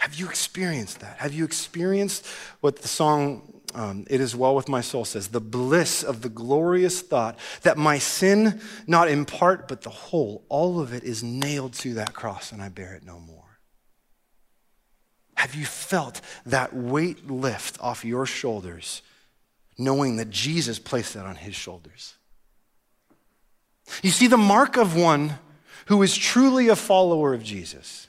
Have 0.00 0.14
you 0.14 0.26
experienced 0.26 1.00
that? 1.00 1.18
Have 1.18 1.34
you 1.34 1.44
experienced 1.44 2.26
what 2.60 2.76
the 2.80 2.88
song 2.88 3.60
um, 3.74 4.06
It 4.08 4.20
Is 4.20 4.34
Well 4.34 4.54
With 4.54 4.68
My 4.68 4.80
Soul 4.80 5.04
says, 5.04 5.28
the 5.28 5.40
bliss 5.40 6.02
of 6.02 6.22
the 6.22 6.28
glorious 6.28 7.02
thought 7.02 7.38
that 7.62 7.76
my 7.76 7.98
sin, 7.98 8.60
not 8.86 9.08
in 9.08 9.24
part, 9.24 9.68
but 9.68 9.82
the 9.82 9.90
whole, 9.90 10.44
all 10.48 10.80
of 10.80 10.92
it 10.92 11.04
is 11.04 11.22
nailed 11.22 11.74
to 11.74 11.94
that 11.94 12.14
cross 12.14 12.50
and 12.50 12.62
I 12.62 12.70
bear 12.70 12.94
it 12.94 13.04
no 13.04 13.18
more. 13.20 13.40
Have 15.36 15.54
you 15.54 15.64
felt 15.64 16.20
that 16.46 16.74
weight 16.74 17.30
lift 17.30 17.80
off 17.80 18.04
your 18.04 18.26
shoulders, 18.26 19.02
knowing 19.78 20.16
that 20.16 20.30
Jesus 20.30 20.78
placed 20.78 21.14
that 21.14 21.24
on 21.24 21.36
his 21.36 21.54
shoulders? 21.54 22.14
You 24.02 24.10
see, 24.10 24.26
the 24.26 24.36
mark 24.36 24.76
of 24.76 24.96
one 24.96 25.38
who 25.86 26.02
is 26.02 26.16
truly 26.16 26.68
a 26.68 26.76
follower 26.76 27.34
of 27.34 27.42
Jesus 27.42 28.08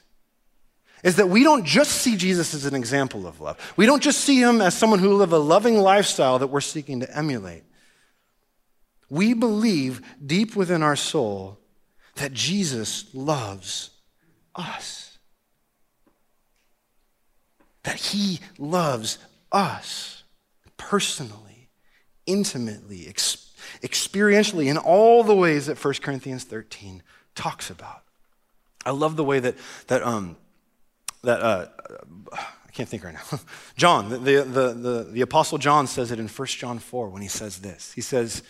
is 1.02 1.16
that 1.16 1.28
we 1.28 1.42
don't 1.42 1.64
just 1.64 1.92
see 1.92 2.16
Jesus 2.16 2.54
as 2.54 2.64
an 2.64 2.74
example 2.74 3.26
of 3.26 3.40
love. 3.40 3.58
We 3.76 3.86
don't 3.86 4.02
just 4.02 4.20
see 4.20 4.40
him 4.40 4.60
as 4.60 4.76
someone 4.76 5.00
who 5.00 5.14
live 5.14 5.32
a 5.32 5.38
loving 5.38 5.78
lifestyle 5.78 6.38
that 6.38 6.46
we're 6.46 6.60
seeking 6.60 7.00
to 7.00 7.16
emulate. 7.16 7.64
We 9.10 9.34
believe 9.34 10.00
deep 10.24 10.54
within 10.54 10.82
our 10.82 10.96
soul 10.96 11.58
that 12.16 12.32
Jesus 12.32 13.12
loves 13.12 13.90
us. 14.54 15.18
That 17.82 17.96
he 17.96 18.38
loves 18.58 19.18
us 19.50 20.22
personally, 20.76 21.68
intimately, 22.26 23.06
ex- 23.08 23.41
experientially, 23.82 24.66
in 24.66 24.76
all 24.76 25.24
the 25.24 25.34
ways 25.34 25.66
that 25.66 25.82
1 25.82 25.94
Corinthians 26.02 26.44
13 26.44 27.02
talks 27.34 27.70
about. 27.70 28.02
I 28.84 28.90
love 28.90 29.16
the 29.16 29.24
way 29.24 29.38
that, 29.40 29.56
that 29.86 30.02
um, 30.02 30.36
that 31.22 31.40
uh, 31.40 31.66
I 32.32 32.70
can't 32.72 32.88
think 32.88 33.04
right 33.04 33.14
now. 33.14 33.40
John, 33.76 34.08
the, 34.08 34.18
the, 34.18 34.72
the, 34.72 35.08
the, 35.12 35.20
Apostle 35.20 35.58
John 35.58 35.86
says 35.86 36.10
it 36.10 36.18
in 36.18 36.28
1 36.28 36.46
John 36.48 36.78
4 36.78 37.08
when 37.08 37.22
he 37.22 37.28
says 37.28 37.58
this. 37.60 37.92
He 37.92 38.00
says, 38.00 38.42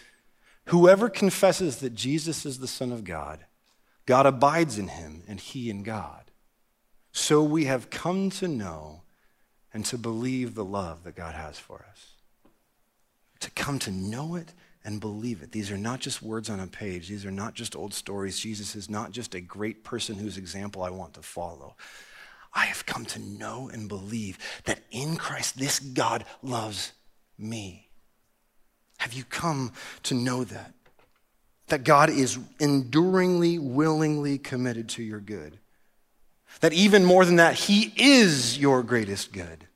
Whoever 0.66 1.08
confesses 1.08 1.78
that 1.78 1.94
Jesus 1.94 2.46
is 2.46 2.58
the 2.58 2.68
Son 2.68 2.92
of 2.92 3.04
God, 3.04 3.44
God 4.06 4.26
abides 4.26 4.78
in 4.78 4.88
him 4.88 5.22
and 5.26 5.40
he 5.40 5.70
in 5.70 5.82
God. 5.82 6.30
So 7.12 7.42
we 7.42 7.66
have 7.66 7.90
come 7.90 8.30
to 8.30 8.48
know 8.48 9.02
and 9.74 9.85
to 9.87 9.98
believe 9.98 10.54
the 10.54 10.64
love 10.64 11.04
that 11.04 11.16
God 11.16 11.35
has 11.35 11.58
for 11.58 11.85
us. 11.90 12.12
To 13.40 13.50
come 13.50 13.78
to 13.80 13.90
know 13.90 14.35
it 14.35 14.52
and 14.85 15.01
believe 15.01 15.42
it. 15.42 15.53
These 15.53 15.71
are 15.71 15.79
not 15.79 16.01
just 16.01 16.23
words 16.23 16.51
on 16.51 16.61
a 16.61 16.66
page. 16.66 17.09
These 17.09 17.25
are 17.25 17.31
not 17.31 17.55
just 17.55 17.77
old 17.77 17.95
stories. 17.95 18.38
Jesus 18.38 18.75
is 18.75 18.90
not 18.90 19.12
just 19.12 19.35
a 19.35 19.40
great 19.40 19.85
person 19.85 20.16
whose 20.16 20.37
example 20.37 20.83
I 20.83 20.90
want 20.90 21.14
to 21.14 21.23
follow. 21.23 21.77
I 22.55 22.66
have 22.66 22.85
come 22.85 23.05
to 23.07 23.18
know 23.18 23.71
and 23.73 23.88
believe 23.88 24.38
that 24.64 24.81
in 24.90 25.16
Christ, 25.16 25.59
this 25.59 25.79
God 25.79 26.25
loves 26.42 26.92
me. 27.38 27.88
Have 28.99 29.12
you 29.12 29.25
come 29.25 29.73
to 30.05 30.14
know 30.14 30.45
that? 30.45 30.75
That 31.68 31.85
God 31.85 32.11
is 32.11 32.38
enduringly, 32.61 33.59
willingly 33.59 34.37
committed 34.37 34.88
to 34.90 35.03
your 35.03 35.21
good. 35.21 35.59
That 36.61 36.73
even 36.73 37.05
more 37.05 37.25
than 37.25 37.37
that, 37.37 37.55
He 37.55 37.92
is 37.97 38.59
your 38.59 38.83
greatest 38.83 39.33
good. 39.33 39.66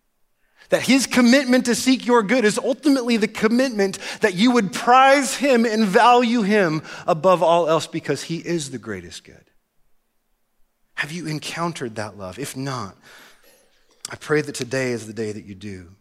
That 0.70 0.82
His 0.82 1.06
commitment 1.06 1.66
to 1.66 1.74
seek 1.74 2.06
your 2.06 2.22
good 2.22 2.44
is 2.44 2.58
ultimately 2.58 3.16
the 3.16 3.28
commitment 3.28 3.98
that 4.20 4.34
you 4.34 4.50
would 4.52 4.72
prize 4.72 5.36
Him 5.36 5.64
and 5.64 5.84
value 5.84 6.42
Him 6.42 6.82
above 7.06 7.42
all 7.42 7.68
else 7.68 7.86
because 7.86 8.24
He 8.24 8.38
is 8.38 8.70
the 8.70 8.78
greatest 8.78 9.24
good. 9.24 9.44
Have 10.94 11.12
you 11.12 11.26
encountered 11.26 11.96
that 11.96 12.16
love? 12.18 12.38
If 12.38 12.56
not, 12.56 12.96
I 14.10 14.16
pray 14.16 14.40
that 14.40 14.54
today 14.54 14.92
is 14.92 15.06
the 15.06 15.12
day 15.12 15.32
that 15.32 15.44
you 15.44 15.54
do. 15.54 15.92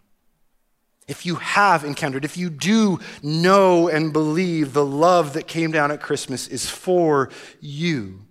If 1.08 1.26
you 1.26 1.36
have 1.36 1.84
encountered, 1.84 2.26
if 2.26 2.38
you 2.38 2.50
do 2.50 3.00
know 3.22 3.88
and 3.88 4.12
believe 4.12 4.74
the 4.74 4.86
love 4.86 5.34
that 5.34 5.48
came 5.48 5.72
down 5.72 5.92
at 5.92 6.02
Christmas 6.02 6.48
is 6.48 6.68
for 6.68 7.30
you, 7.62 8.22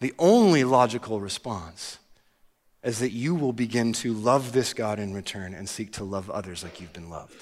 the 0.00 0.14
only 0.18 0.64
logical 0.64 1.20
response 1.20 1.98
is 2.86 3.00
that 3.00 3.10
you 3.10 3.34
will 3.34 3.52
begin 3.52 3.92
to 3.92 4.12
love 4.12 4.52
this 4.52 4.72
God 4.72 5.00
in 5.00 5.12
return 5.12 5.54
and 5.54 5.68
seek 5.68 5.92
to 5.94 6.04
love 6.04 6.30
others 6.30 6.62
like 6.62 6.80
you've 6.80 6.92
been 6.92 7.10
loved. 7.10 7.34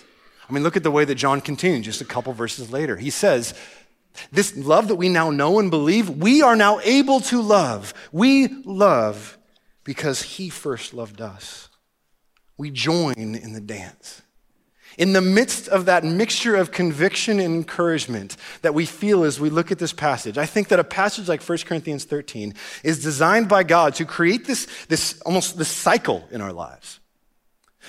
I 0.48 0.52
mean, 0.52 0.62
look 0.62 0.76
at 0.76 0.82
the 0.82 0.90
way 0.90 1.04
that 1.04 1.16
John 1.16 1.42
continues 1.42 1.84
just 1.84 2.00
a 2.00 2.06
couple 2.06 2.32
verses 2.32 2.72
later. 2.72 2.96
He 2.96 3.10
says, 3.10 3.52
this 4.32 4.56
love 4.56 4.88
that 4.88 4.94
we 4.94 5.10
now 5.10 5.30
know 5.30 5.58
and 5.58 5.70
believe, 5.70 6.08
we 6.08 6.40
are 6.40 6.56
now 6.56 6.80
able 6.80 7.20
to 7.20 7.42
love. 7.42 7.92
We 8.10 8.48
love 8.64 9.36
because 9.84 10.22
He 10.22 10.48
first 10.48 10.94
loved 10.94 11.20
us. 11.20 11.68
We 12.56 12.70
join 12.70 13.14
in 13.16 13.52
the 13.52 13.60
dance. 13.60 14.22
In 14.96 15.12
the 15.12 15.20
midst 15.20 15.68
of 15.68 15.86
that 15.86 16.04
mixture 16.04 16.54
of 16.54 16.70
conviction 16.70 17.40
and 17.40 17.54
encouragement 17.54 18.36
that 18.62 18.74
we 18.74 18.86
feel 18.86 19.24
as 19.24 19.40
we 19.40 19.50
look 19.50 19.72
at 19.72 19.78
this 19.78 19.92
passage, 19.92 20.38
I 20.38 20.46
think 20.46 20.68
that 20.68 20.78
a 20.78 20.84
passage 20.84 21.28
like 21.28 21.42
1 21.42 21.58
Corinthians 21.58 22.04
13 22.04 22.54
is 22.82 23.02
designed 23.02 23.48
by 23.48 23.64
God 23.64 23.94
to 23.96 24.04
create 24.04 24.46
this, 24.46 24.66
this 24.86 25.20
almost 25.22 25.58
this 25.58 25.68
cycle 25.68 26.26
in 26.30 26.40
our 26.40 26.52
lives. 26.52 27.00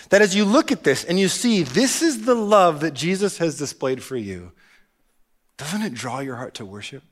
That 0.09 0.21
as 0.21 0.35
you 0.35 0.45
look 0.45 0.71
at 0.71 0.83
this 0.83 1.03
and 1.03 1.19
you 1.19 1.27
see 1.27 1.63
this 1.63 2.01
is 2.01 2.25
the 2.25 2.35
love 2.35 2.81
that 2.81 2.93
Jesus 2.93 3.37
has 3.37 3.57
displayed 3.57 4.03
for 4.03 4.17
you, 4.17 4.51
doesn't 5.57 5.83
it 5.83 5.93
draw 5.93 6.19
your 6.19 6.35
heart 6.35 6.55
to 6.55 6.65
worship? 6.65 7.03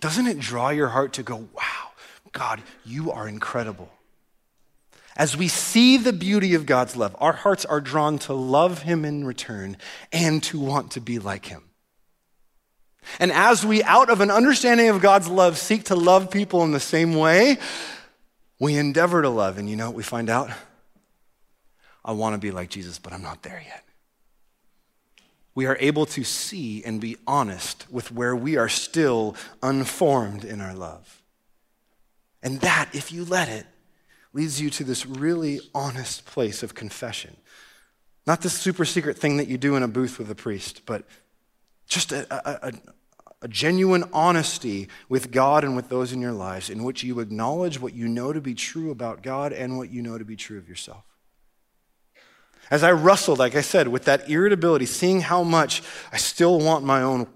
Doesn't 0.00 0.26
it 0.26 0.40
draw 0.40 0.70
your 0.70 0.88
heart 0.88 1.14
to 1.14 1.22
go, 1.22 1.36
wow, 1.36 1.90
God, 2.32 2.60
you 2.84 3.12
are 3.12 3.28
incredible? 3.28 3.88
As 5.16 5.36
we 5.36 5.48
see 5.48 5.96
the 5.96 6.12
beauty 6.12 6.54
of 6.54 6.66
God's 6.66 6.96
love, 6.96 7.14
our 7.18 7.32
hearts 7.32 7.64
are 7.64 7.80
drawn 7.80 8.18
to 8.20 8.32
love 8.32 8.82
Him 8.82 9.04
in 9.04 9.24
return 9.24 9.76
and 10.10 10.42
to 10.44 10.58
want 10.58 10.92
to 10.92 11.00
be 11.00 11.18
like 11.18 11.46
Him. 11.46 11.62
And 13.18 13.32
as 13.32 13.64
we, 13.64 13.82
out 13.82 14.10
of 14.10 14.20
an 14.20 14.30
understanding 14.30 14.88
of 14.88 15.00
God's 15.00 15.28
love, 15.28 15.58
seek 15.58 15.84
to 15.84 15.96
love 15.96 16.30
people 16.30 16.62
in 16.62 16.70
the 16.72 16.80
same 16.80 17.14
way, 17.14 17.58
we 18.58 18.76
endeavor 18.76 19.22
to 19.22 19.28
love. 19.28 19.58
And 19.58 19.68
you 19.68 19.76
know 19.76 19.86
what 19.86 19.96
we 19.96 20.02
find 20.02 20.30
out? 20.30 20.50
I 22.04 22.12
want 22.12 22.34
to 22.34 22.38
be 22.38 22.50
like 22.50 22.70
Jesus, 22.70 22.98
but 22.98 23.12
I'm 23.12 23.22
not 23.22 23.42
there 23.42 23.62
yet 23.64 23.84
we 25.54 25.66
are 25.66 25.76
able 25.80 26.06
to 26.06 26.24
see 26.24 26.82
and 26.84 27.00
be 27.00 27.16
honest 27.26 27.86
with 27.90 28.10
where 28.10 28.34
we 28.34 28.56
are 28.56 28.68
still 28.68 29.36
unformed 29.62 30.44
in 30.44 30.60
our 30.60 30.74
love. 30.74 31.22
And 32.42 32.60
that, 32.60 32.88
if 32.92 33.12
you 33.12 33.24
let 33.24 33.48
it, 33.48 33.66
leads 34.32 34.60
you 34.60 34.70
to 34.70 34.84
this 34.84 35.06
really 35.06 35.60
honest 35.74 36.24
place 36.24 36.62
of 36.62 36.74
confession. 36.74 37.36
Not 38.26 38.40
this 38.40 38.54
super 38.54 38.84
secret 38.84 39.18
thing 39.18 39.36
that 39.36 39.48
you 39.48 39.58
do 39.58 39.76
in 39.76 39.82
a 39.82 39.88
booth 39.88 40.18
with 40.18 40.30
a 40.30 40.34
priest, 40.34 40.82
but 40.86 41.04
just 41.86 42.12
a, 42.12 42.26
a, 42.32 42.68
a, 42.68 42.72
a 43.42 43.48
genuine 43.48 44.04
honesty 44.12 44.88
with 45.08 45.32
God 45.32 45.64
and 45.64 45.74
with 45.74 45.88
those 45.88 46.12
in 46.12 46.20
your 46.20 46.32
lives 46.32 46.70
in 46.70 46.84
which 46.84 47.02
you 47.02 47.18
acknowledge 47.20 47.80
what 47.80 47.94
you 47.94 48.08
know 48.08 48.32
to 48.32 48.40
be 48.40 48.54
true 48.54 48.90
about 48.90 49.22
God 49.22 49.52
and 49.52 49.76
what 49.76 49.90
you 49.90 50.00
know 50.02 50.16
to 50.16 50.24
be 50.24 50.36
true 50.36 50.58
of 50.58 50.68
yourself. 50.68 51.02
As 52.70 52.82
I 52.82 52.92
wrestled, 52.92 53.38
like 53.38 53.56
I 53.56 53.60
said, 53.60 53.88
with 53.88 54.04
that 54.04 54.30
irritability, 54.30 54.86
seeing 54.86 55.20
how 55.20 55.42
much 55.42 55.82
I 56.12 56.16
still 56.16 56.58
want 56.58 56.84
my 56.84 57.02
own, 57.02 57.26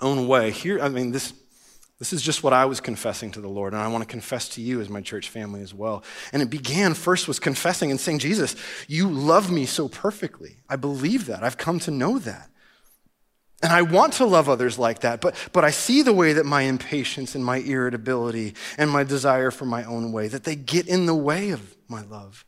own 0.00 0.26
way, 0.26 0.50
here, 0.50 0.80
I 0.80 0.88
mean, 0.88 1.12
this, 1.12 1.32
this 2.02 2.12
is 2.12 2.20
just 2.20 2.42
what 2.42 2.52
I 2.52 2.64
was 2.64 2.80
confessing 2.80 3.30
to 3.30 3.40
the 3.40 3.46
Lord, 3.46 3.72
and 3.72 3.80
I 3.80 3.86
want 3.86 4.02
to 4.02 4.08
confess 4.08 4.48
to 4.48 4.60
you 4.60 4.80
as 4.80 4.88
my 4.88 5.00
church 5.00 5.28
family 5.28 5.62
as 5.62 5.72
well. 5.72 6.02
And 6.32 6.42
it 6.42 6.50
began 6.50 6.94
first 6.94 7.28
was 7.28 7.38
confessing 7.38 7.92
and 7.92 8.00
saying, 8.00 8.18
Jesus, 8.18 8.56
you 8.88 9.08
love 9.08 9.52
me 9.52 9.66
so 9.66 9.86
perfectly. 9.86 10.56
I 10.68 10.74
believe 10.74 11.26
that. 11.26 11.44
I've 11.44 11.58
come 11.58 11.78
to 11.78 11.92
know 11.92 12.18
that. 12.18 12.50
And 13.62 13.72
I 13.72 13.82
want 13.82 14.14
to 14.14 14.24
love 14.24 14.48
others 14.48 14.80
like 14.80 15.02
that, 15.02 15.20
but, 15.20 15.36
but 15.52 15.64
I 15.64 15.70
see 15.70 16.02
the 16.02 16.12
way 16.12 16.32
that 16.32 16.44
my 16.44 16.62
impatience 16.62 17.36
and 17.36 17.44
my 17.44 17.58
irritability 17.58 18.56
and 18.76 18.90
my 18.90 19.04
desire 19.04 19.52
for 19.52 19.66
my 19.66 19.84
own 19.84 20.10
way, 20.10 20.26
that 20.26 20.42
they 20.42 20.56
get 20.56 20.88
in 20.88 21.06
the 21.06 21.14
way 21.14 21.50
of 21.50 21.76
my 21.86 22.02
love. 22.02 22.44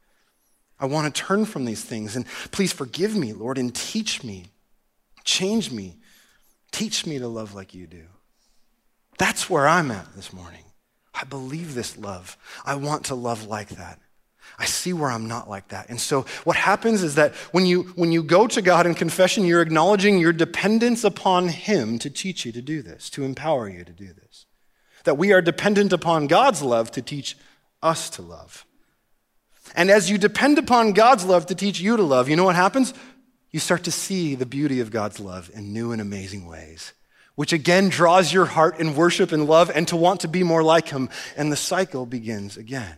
I 0.80 0.86
want 0.86 1.14
to 1.14 1.22
turn 1.22 1.44
from 1.44 1.64
these 1.64 1.84
things. 1.84 2.16
And 2.16 2.26
please 2.50 2.72
forgive 2.72 3.14
me, 3.14 3.32
Lord, 3.32 3.58
and 3.58 3.72
teach 3.72 4.24
me, 4.24 4.46
change 5.22 5.70
me, 5.70 5.98
teach 6.72 7.06
me 7.06 7.20
to 7.20 7.28
love 7.28 7.54
like 7.54 7.72
you 7.72 7.86
do. 7.86 8.06
That's 9.18 9.48
where 9.48 9.66
I'm 9.66 9.90
at 9.90 10.14
this 10.14 10.32
morning. 10.32 10.64
I 11.14 11.24
believe 11.24 11.74
this 11.74 11.96
love. 11.96 12.36
I 12.64 12.74
want 12.74 13.04
to 13.06 13.14
love 13.14 13.46
like 13.46 13.68
that. 13.70 14.00
I 14.58 14.66
see 14.66 14.92
where 14.92 15.10
I'm 15.10 15.26
not 15.26 15.48
like 15.48 15.68
that. 15.68 15.88
And 15.88 16.00
so 16.00 16.26
what 16.44 16.56
happens 16.56 17.02
is 17.02 17.16
that 17.16 17.34
when 17.52 17.66
you 17.66 17.84
when 17.96 18.12
you 18.12 18.22
go 18.22 18.46
to 18.46 18.62
God 18.62 18.86
in 18.86 18.94
confession, 18.94 19.44
you're 19.44 19.62
acknowledging 19.62 20.18
your 20.18 20.32
dependence 20.32 21.02
upon 21.02 21.48
him 21.48 21.98
to 22.00 22.10
teach 22.10 22.44
you 22.44 22.52
to 22.52 22.62
do 22.62 22.82
this, 22.82 23.10
to 23.10 23.24
empower 23.24 23.68
you 23.68 23.84
to 23.84 23.92
do 23.92 24.12
this. 24.12 24.46
That 25.04 25.18
we 25.18 25.32
are 25.32 25.42
dependent 25.42 25.92
upon 25.92 26.28
God's 26.28 26.62
love 26.62 26.90
to 26.92 27.02
teach 27.02 27.36
us 27.82 28.08
to 28.10 28.22
love. 28.22 28.64
And 29.74 29.90
as 29.90 30.10
you 30.10 30.18
depend 30.18 30.58
upon 30.58 30.92
God's 30.92 31.24
love 31.24 31.46
to 31.46 31.54
teach 31.54 31.80
you 31.80 31.96
to 31.96 32.02
love, 32.02 32.28
you 32.28 32.36
know 32.36 32.44
what 32.44 32.56
happens? 32.56 32.94
You 33.50 33.60
start 33.60 33.84
to 33.84 33.90
see 33.92 34.34
the 34.34 34.46
beauty 34.46 34.80
of 34.80 34.90
God's 34.90 35.20
love 35.20 35.50
in 35.54 35.72
new 35.72 35.92
and 35.92 36.00
amazing 36.00 36.46
ways, 36.46 36.92
which 37.34 37.52
again 37.52 37.88
draws 37.88 38.32
your 38.32 38.46
heart 38.46 38.78
in 38.78 38.94
worship 38.94 39.32
and 39.32 39.46
love 39.46 39.70
and 39.74 39.88
to 39.88 39.96
want 39.96 40.20
to 40.20 40.28
be 40.28 40.42
more 40.42 40.62
like 40.62 40.88
Him. 40.88 41.08
And 41.36 41.50
the 41.50 41.56
cycle 41.56 42.06
begins 42.06 42.56
again. 42.56 42.96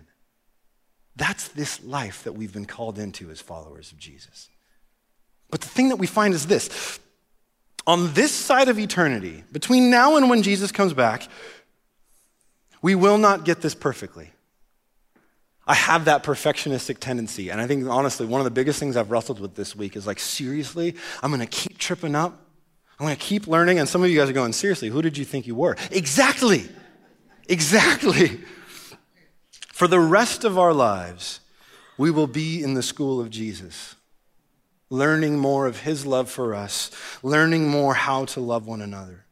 That's 1.16 1.49
this 1.49 1.83
life 1.83 2.25
that 2.25 2.33
we've 2.33 2.53
been 2.53 2.66
called 2.66 2.99
into 2.99 3.31
as 3.31 3.40
followers 3.40 3.92
of 3.92 3.99
Jesus. 3.99 4.51
But 5.51 5.62
the 5.62 5.68
thing 5.68 5.88
that 5.88 5.96
we 5.96 6.07
find 6.07 6.35
is 6.35 6.46
this 6.46 6.99
on 7.87 8.12
this 8.14 8.33
side 8.33 8.68
of 8.68 8.79
eternity, 8.79 9.44
between 9.53 9.90
now 9.90 10.16
and 10.16 10.29
when 10.29 10.42
Jesus 10.42 10.72
comes 10.72 10.92
back, 10.92 11.29
we 12.83 12.94
will 12.94 13.16
not 13.16 13.44
get 13.44 13.61
this 13.61 13.75
perfectly. 13.75 14.31
I 15.68 15.75
have 15.75 16.05
that 16.05 16.22
perfectionistic 16.22 16.99
tendency. 16.99 17.51
And 17.51 17.61
I 17.61 17.66
think, 17.66 17.88
honestly, 17.88 18.27
one 18.27 18.40
of 18.40 18.44
the 18.44 18.51
biggest 18.51 18.79
things 18.79 18.96
I've 18.96 19.11
wrestled 19.11 19.40
with 19.40 19.55
this 19.55 19.75
week 19.75 19.96
is 19.96 20.07
like, 20.07 20.20
seriously, 20.20 20.94
I'm 21.22 21.31
going 21.31 21.40
to 21.40 21.46
keep 21.46 21.79
tripping 21.79 22.14
up. 22.14 22.40
I'm 22.98 23.06
going 23.06 23.16
to 23.16 23.22
keep 23.22 23.46
learning. 23.46 23.78
And 23.78 23.88
some 23.88 24.02
of 24.02 24.11
you 24.11 24.18
guys 24.18 24.30
are 24.30 24.32
going, 24.35 24.52
seriously, 24.52 24.88
who 24.88 25.02
did 25.02 25.18
you 25.18 25.24
think 25.24 25.46
you 25.46 25.54
were? 25.54 25.76
Exactly. 25.90 26.68
Exactly. 27.48 28.40
For 29.72 29.87
the 29.87 30.00
rest 30.00 30.44
of 30.44 30.59
our 30.59 30.72
lives, 30.72 31.40
we 31.98 32.11
will 32.11 32.26
be 32.26 32.62
in 32.62 32.74
the 32.74 32.82
school 32.82 33.20
of 33.20 33.28
Jesus, 33.28 33.94
learning 34.88 35.38
more 35.38 35.66
of 35.66 35.80
his 35.80 36.06
love 36.06 36.30
for 36.30 36.54
us, 36.54 36.90
learning 37.22 37.68
more 37.68 37.94
how 37.94 38.24
to 38.26 38.40
love 38.40 38.66
one 38.66 38.80
another. 38.80 39.25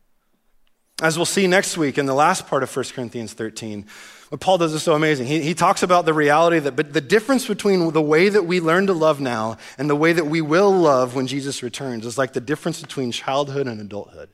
As 1.02 1.16
we'll 1.16 1.26
see 1.26 1.48
next 1.48 1.76
week 1.76 1.98
in 1.98 2.06
the 2.06 2.14
last 2.14 2.46
part 2.46 2.62
of 2.62 2.74
1 2.74 2.84
Corinthians 2.94 3.32
13, 3.32 3.84
what 4.28 4.40
Paul 4.40 4.58
does 4.58 4.72
is 4.74 4.82
so 4.84 4.94
amazing. 4.94 5.26
He, 5.26 5.40
he 5.40 5.52
talks 5.52 5.82
about 5.82 6.04
the 6.04 6.14
reality 6.14 6.60
that 6.60 6.76
but 6.76 6.92
the 6.92 7.00
difference 7.00 7.48
between 7.48 7.92
the 7.92 8.00
way 8.00 8.28
that 8.28 8.44
we 8.44 8.60
learn 8.60 8.86
to 8.86 8.92
love 8.92 9.20
now 9.20 9.56
and 9.76 9.90
the 9.90 9.96
way 9.96 10.12
that 10.12 10.26
we 10.26 10.40
will 10.40 10.70
love 10.70 11.16
when 11.16 11.26
Jesus 11.26 11.64
returns 11.64 12.06
is 12.06 12.16
like 12.16 12.32
the 12.32 12.40
difference 12.40 12.80
between 12.80 13.10
childhood 13.10 13.66
and 13.66 13.80
adulthood. 13.80 14.30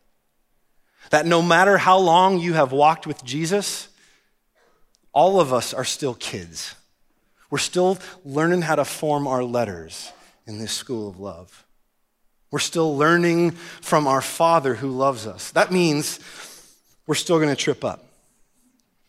That 1.10 1.24
no 1.24 1.40
matter 1.40 1.78
how 1.78 1.98
long 1.98 2.38
you 2.38 2.52
have 2.52 2.72
walked 2.72 3.06
with 3.06 3.24
Jesus, 3.24 3.88
all 5.12 5.40
of 5.40 5.54
us 5.54 5.72
are 5.72 5.84
still 5.84 6.14
kids. 6.14 6.74
We're 7.50 7.58
still 7.58 7.98
learning 8.22 8.62
how 8.62 8.76
to 8.76 8.84
form 8.84 9.26
our 9.26 9.42
letters 9.42 10.12
in 10.46 10.58
this 10.58 10.72
school 10.72 11.08
of 11.08 11.18
love. 11.18 11.64
We're 12.50 12.58
still 12.58 12.96
learning 12.96 13.52
from 13.80 14.06
our 14.06 14.20
Father 14.20 14.74
who 14.74 14.90
loves 14.90 15.26
us. 15.26 15.50
That 15.52 15.72
means 15.72 16.20
we're 17.10 17.16
still 17.16 17.38
going 17.38 17.48
to 17.50 17.56
trip 17.56 17.84
up. 17.84 18.04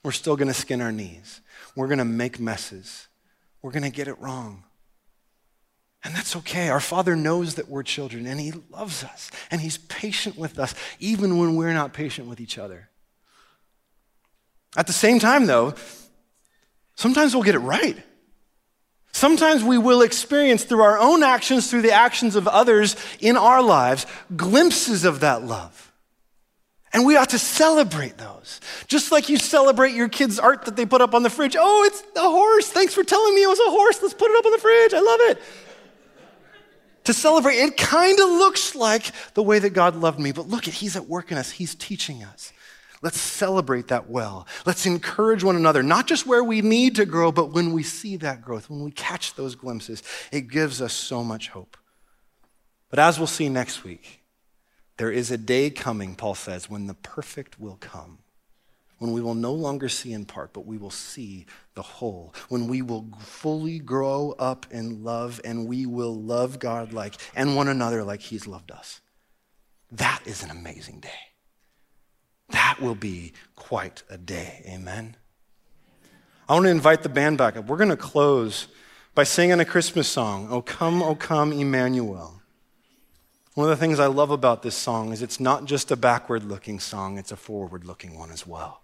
We're 0.03 0.11
still 0.11 0.35
going 0.35 0.47
to 0.47 0.55
skin 0.55 0.81
our 0.81 0.91
knees. 0.91 1.39
We're 1.75 1.85
going 1.85 1.99
to 1.99 2.03
make 2.03 2.39
messes. 2.39 3.07
We're 3.61 3.69
going 3.69 3.83
to 3.83 3.91
get 3.91 4.07
it 4.07 4.19
wrong. 4.19 4.63
And 6.03 6.15
that's 6.15 6.35
okay. 6.37 6.69
Our 6.69 6.79
Father 6.79 7.15
knows 7.15 7.53
that 7.55 7.69
we're 7.69 7.83
children 7.83 8.25
and 8.25 8.39
He 8.39 8.53
loves 8.71 9.03
us 9.03 9.29
and 9.51 9.61
He's 9.61 9.77
patient 9.77 10.35
with 10.35 10.57
us, 10.57 10.73
even 10.99 11.37
when 11.37 11.55
we're 11.55 11.73
not 11.73 11.93
patient 11.93 12.27
with 12.27 12.41
each 12.41 12.57
other. 12.57 12.89
At 14.75 14.87
the 14.87 14.93
same 14.93 15.19
time, 15.19 15.45
though, 15.45 15.75
sometimes 16.95 17.35
we'll 17.35 17.43
get 17.43 17.53
it 17.53 17.59
right. 17.59 18.01
Sometimes 19.11 19.63
we 19.63 19.77
will 19.77 20.01
experience 20.01 20.63
through 20.63 20.81
our 20.81 20.97
own 20.97 21.21
actions, 21.21 21.69
through 21.69 21.83
the 21.83 21.91
actions 21.91 22.35
of 22.35 22.47
others 22.47 22.95
in 23.19 23.37
our 23.37 23.61
lives, 23.61 24.07
glimpses 24.35 25.05
of 25.05 25.19
that 25.19 25.43
love. 25.43 25.90
And 26.93 27.05
we 27.05 27.15
ought 27.15 27.29
to 27.29 27.39
celebrate 27.39 28.17
those. 28.17 28.59
Just 28.87 29.11
like 29.11 29.29
you 29.29 29.37
celebrate 29.37 29.93
your 29.93 30.09
kids' 30.09 30.39
art 30.39 30.65
that 30.65 30.75
they 30.75 30.85
put 30.85 31.01
up 31.01 31.13
on 31.13 31.23
the 31.23 31.29
fridge. 31.29 31.55
Oh, 31.57 31.83
it's 31.85 32.03
a 32.17 32.29
horse. 32.29 32.67
Thanks 32.69 32.93
for 32.93 33.03
telling 33.03 33.33
me 33.33 33.43
it 33.43 33.47
was 33.47 33.59
a 33.59 33.69
horse. 33.69 34.01
Let's 34.01 34.13
put 34.13 34.29
it 34.29 34.37
up 34.37 34.45
on 34.45 34.51
the 34.51 34.57
fridge. 34.57 34.93
I 34.93 34.99
love 34.99 35.19
it. 35.31 35.41
To 37.05 37.13
celebrate, 37.13 37.55
it 37.55 37.77
kind 37.77 38.19
of 38.19 38.29
looks 38.29 38.75
like 38.75 39.11
the 39.33 39.41
way 39.41 39.57
that 39.59 39.71
God 39.71 39.95
loved 39.95 40.19
me, 40.19 40.31
but 40.31 40.47
look 40.47 40.67
at 40.67 40.73
He's 40.73 40.95
at 40.95 41.07
work 41.07 41.31
in 41.31 41.37
us. 41.37 41.51
He's 41.51 41.73
teaching 41.73 42.23
us. 42.23 42.53
Let's 43.01 43.19
celebrate 43.19 43.87
that 43.87 44.09
well. 44.09 44.45
Let's 44.65 44.85
encourage 44.85 45.43
one 45.43 45.55
another, 45.55 45.81
not 45.81 46.05
just 46.05 46.27
where 46.27 46.43
we 46.43 46.61
need 46.61 46.97
to 46.97 47.05
grow, 47.05 47.31
but 47.31 47.51
when 47.51 47.73
we 47.73 47.81
see 47.81 48.17
that 48.17 48.43
growth, 48.43 48.69
when 48.69 48.83
we 48.83 48.91
catch 48.91 49.33
those 49.33 49.55
glimpses, 49.55 50.03
it 50.31 50.49
gives 50.49 50.81
us 50.81 50.93
so 50.93 51.23
much 51.23 51.49
hope. 51.49 51.77
But 52.91 52.99
as 52.99 53.17
we'll 53.17 53.25
see 53.25 53.49
next 53.49 53.83
week, 53.83 54.20
there 55.01 55.11
is 55.11 55.31
a 55.31 55.37
day 55.39 55.71
coming, 55.71 56.13
Paul 56.13 56.35
says, 56.35 56.69
when 56.69 56.85
the 56.85 56.93
perfect 56.93 57.59
will 57.59 57.77
come. 57.79 58.19
When 58.99 59.13
we 59.13 59.19
will 59.19 59.33
no 59.33 59.51
longer 59.51 59.89
see 59.89 60.13
in 60.13 60.25
part, 60.25 60.53
but 60.53 60.67
we 60.67 60.77
will 60.77 60.91
see 60.91 61.47
the 61.73 61.81
whole. 61.81 62.35
When 62.49 62.67
we 62.67 62.83
will 62.83 63.07
fully 63.17 63.79
grow 63.79 64.35
up 64.37 64.67
in 64.69 65.03
love 65.03 65.41
and 65.43 65.65
we 65.65 65.87
will 65.87 66.13
love 66.13 66.59
God 66.59 66.93
like 66.93 67.15
and 67.35 67.55
one 67.55 67.67
another 67.67 68.03
like 68.03 68.21
He's 68.21 68.45
loved 68.45 68.69
us. 68.69 69.01
That 69.91 70.21
is 70.25 70.43
an 70.43 70.51
amazing 70.51 70.99
day. 70.99 71.09
That 72.49 72.77
will 72.79 72.93
be 72.93 73.33
quite 73.55 74.03
a 74.07 74.19
day. 74.19 74.63
Amen. 74.67 75.17
I 76.47 76.53
want 76.53 76.65
to 76.65 76.69
invite 76.69 77.01
the 77.01 77.09
band 77.09 77.39
back 77.39 77.57
up. 77.57 77.65
We're 77.65 77.77
going 77.77 77.89
to 77.89 77.97
close 77.97 78.67
by 79.15 79.23
singing 79.23 79.59
a 79.59 79.65
Christmas 79.65 80.07
song, 80.07 80.47
O 80.51 80.61
come, 80.61 81.01
O 81.01 81.15
come, 81.15 81.51
Emmanuel. 81.51 82.40
One 83.53 83.69
of 83.69 83.77
the 83.77 83.81
things 83.85 83.99
I 83.99 84.07
love 84.07 84.31
about 84.31 84.63
this 84.63 84.75
song 84.75 85.11
is 85.11 85.21
it's 85.21 85.39
not 85.39 85.65
just 85.65 85.91
a 85.91 85.95
backward 85.95 86.43
looking 86.43 86.79
song, 86.79 87.17
it's 87.17 87.31
a 87.31 87.35
forward 87.35 87.85
looking 87.85 88.17
one 88.17 88.31
as 88.31 88.47
well. 88.47 88.81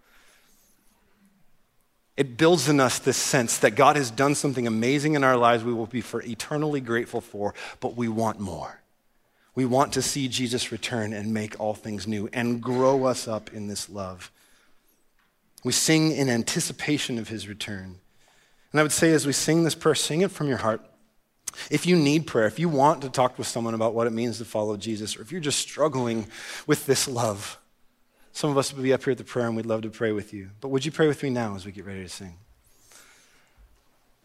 It 2.18 2.36
builds 2.36 2.68
in 2.68 2.80
us 2.80 3.00
this 3.00 3.16
sense 3.16 3.60
that 3.60 3.76
God 3.76 3.96
has 3.96 4.10
done 4.10 4.34
something 4.36 4.66
amazing 4.66 5.14
in 5.14 5.24
our 5.24 5.38
lives 5.38 5.64
we 5.64 5.74
will 5.74 5.86
be 5.86 6.02
for 6.02 6.22
eternally 6.24 6.82
grateful 6.82 7.22
for, 7.22 7.54
but 7.80 7.96
we 7.96 8.08
want 8.08 8.40
more. 8.40 8.82
We 9.54 9.66
want 9.66 9.94
to 9.94 10.02
see 10.02 10.28
Jesus 10.28 10.72
return 10.72 11.14
and 11.14 11.34
make 11.34 11.60
all 11.60 11.74
things 11.74 12.08
new 12.08 12.28
and 12.34 12.62
grow 12.62 13.06
us 13.06 13.28
up 13.28 13.54
in 13.54 13.68
this 13.68 13.88
love. 13.88 14.32
We 15.64 15.72
sing 15.72 16.12
in 16.12 16.30
anticipation 16.30 17.18
of 17.18 17.30
his 17.30 17.48
return. 17.48 18.00
And 18.72 18.80
I 18.80 18.84
would 18.84 18.92
say, 18.92 19.14
as 19.14 19.26
we 19.26 19.34
sing 19.34 19.64
this 19.64 19.76
prayer, 19.76 19.96
sing 19.96 20.22
it 20.22 20.32
from 20.32 20.48
your 20.48 20.58
heart. 20.58 20.82
If 21.70 21.86
you 21.86 21.96
need 21.96 22.28
prayer, 22.28 22.48
if 22.48 22.60
you 22.60 22.70
want 22.70 23.02
to 23.02 23.10
talk 23.10 23.38
with 23.38 23.48
someone 23.48 23.74
about 23.74 23.94
what 23.94 24.08
it 24.08 24.14
means 24.14 24.38
to 24.38 24.46
follow 24.46 24.78
Jesus, 24.78 25.18
or 25.18 25.22
if 25.22 25.32
you're 25.32 25.42
just 25.42 25.60
struggling 25.60 26.28
with 26.66 26.86
this 26.86 27.08
love, 27.08 27.60
some 28.32 28.50
of 28.50 28.58
us 28.58 28.74
will 28.74 28.84
be 28.84 28.94
up 28.94 29.04
here 29.04 29.12
at 29.12 29.18
the 29.18 29.24
prayer 29.24 29.48
and 29.48 29.56
we'd 29.56 29.66
love 29.66 29.82
to 29.82 29.90
pray 29.90 30.12
with 30.12 30.34
you. 30.34 30.52
But 30.62 30.70
would 30.70 30.86
you 30.86 30.92
pray 30.92 31.08
with 31.08 31.24
me 31.24 31.30
now 31.30 31.56
as 31.56 31.66
we 31.66 31.72
get 31.72 31.86
ready 31.86 32.04
to 32.04 32.10
sing? 32.10 32.36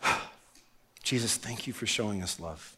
Jesus, 1.02 1.36
thank 1.36 1.66
you 1.66 1.72
for 1.72 1.86
showing 1.86 2.22
us 2.22 2.38
love. 2.38 2.76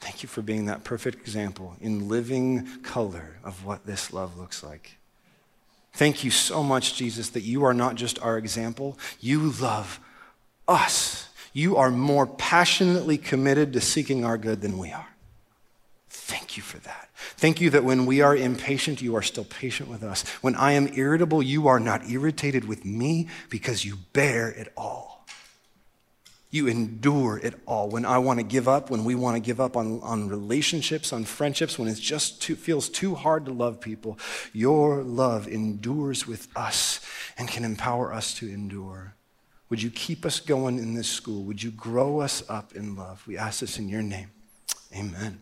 Thank 0.00 0.22
you 0.22 0.28
for 0.28 0.42
being 0.42 0.66
that 0.66 0.84
perfect 0.84 1.20
example 1.20 1.76
in 1.80 2.08
living 2.08 2.66
color 2.82 3.38
of 3.44 3.64
what 3.64 3.86
this 3.86 4.12
love 4.12 4.36
looks 4.36 4.62
like. 4.62 4.96
Thank 5.92 6.24
you 6.24 6.30
so 6.30 6.62
much, 6.62 6.94
Jesus, 6.94 7.28
that 7.30 7.42
you 7.42 7.64
are 7.64 7.74
not 7.74 7.96
just 7.96 8.20
our 8.20 8.38
example, 8.38 8.98
you 9.20 9.50
love 9.60 10.00
us 10.66 11.28
you 11.52 11.76
are 11.76 11.90
more 11.90 12.26
passionately 12.26 13.18
committed 13.18 13.72
to 13.72 13.80
seeking 13.80 14.24
our 14.24 14.38
good 14.38 14.60
than 14.60 14.78
we 14.78 14.90
are. 14.92 15.08
Thank 16.08 16.56
you 16.56 16.62
for 16.62 16.78
that. 16.78 17.10
Thank 17.36 17.60
you 17.60 17.70
that 17.70 17.84
when 17.84 18.06
we 18.06 18.20
are 18.20 18.36
impatient, 18.36 19.02
you 19.02 19.16
are 19.16 19.22
still 19.22 19.44
patient 19.44 19.88
with 19.88 20.02
us. 20.02 20.28
When 20.40 20.54
I 20.56 20.72
am 20.72 20.88
irritable, 20.94 21.42
you 21.42 21.68
are 21.68 21.80
not 21.80 22.08
irritated 22.08 22.66
with 22.66 22.84
me 22.84 23.28
because 23.48 23.84
you 23.84 23.96
bear 24.12 24.48
it 24.48 24.72
all. 24.76 25.26
You 26.50 26.68
endure 26.68 27.38
it 27.38 27.54
all. 27.66 27.88
When 27.88 28.04
I 28.04 28.18
want 28.18 28.38
to 28.38 28.44
give 28.44 28.68
up, 28.68 28.90
when 28.90 29.04
we 29.04 29.14
want 29.14 29.36
to 29.36 29.40
give 29.40 29.58
up 29.58 29.74
on, 29.76 30.00
on 30.02 30.28
relationships, 30.28 31.12
on 31.12 31.24
friendships, 31.24 31.78
when 31.78 31.88
it 31.88 31.98
just 31.98 32.42
too, 32.42 32.56
feels 32.56 32.90
too 32.90 33.14
hard 33.14 33.46
to 33.46 33.52
love 33.52 33.80
people, 33.80 34.18
your 34.52 35.02
love 35.02 35.48
endures 35.48 36.26
with 36.26 36.48
us 36.54 37.00
and 37.38 37.48
can 37.48 37.64
empower 37.64 38.12
us 38.12 38.34
to 38.34 38.48
endure. 38.48 39.14
Would 39.72 39.82
you 39.82 39.90
keep 39.90 40.26
us 40.26 40.38
going 40.38 40.76
in 40.76 40.92
this 40.92 41.08
school? 41.08 41.44
Would 41.44 41.62
you 41.62 41.70
grow 41.70 42.20
us 42.20 42.44
up 42.46 42.74
in 42.74 42.94
love? 42.94 43.26
We 43.26 43.38
ask 43.38 43.60
this 43.60 43.78
in 43.78 43.88
your 43.88 44.02
name. 44.02 44.30
Amen. 44.94 45.40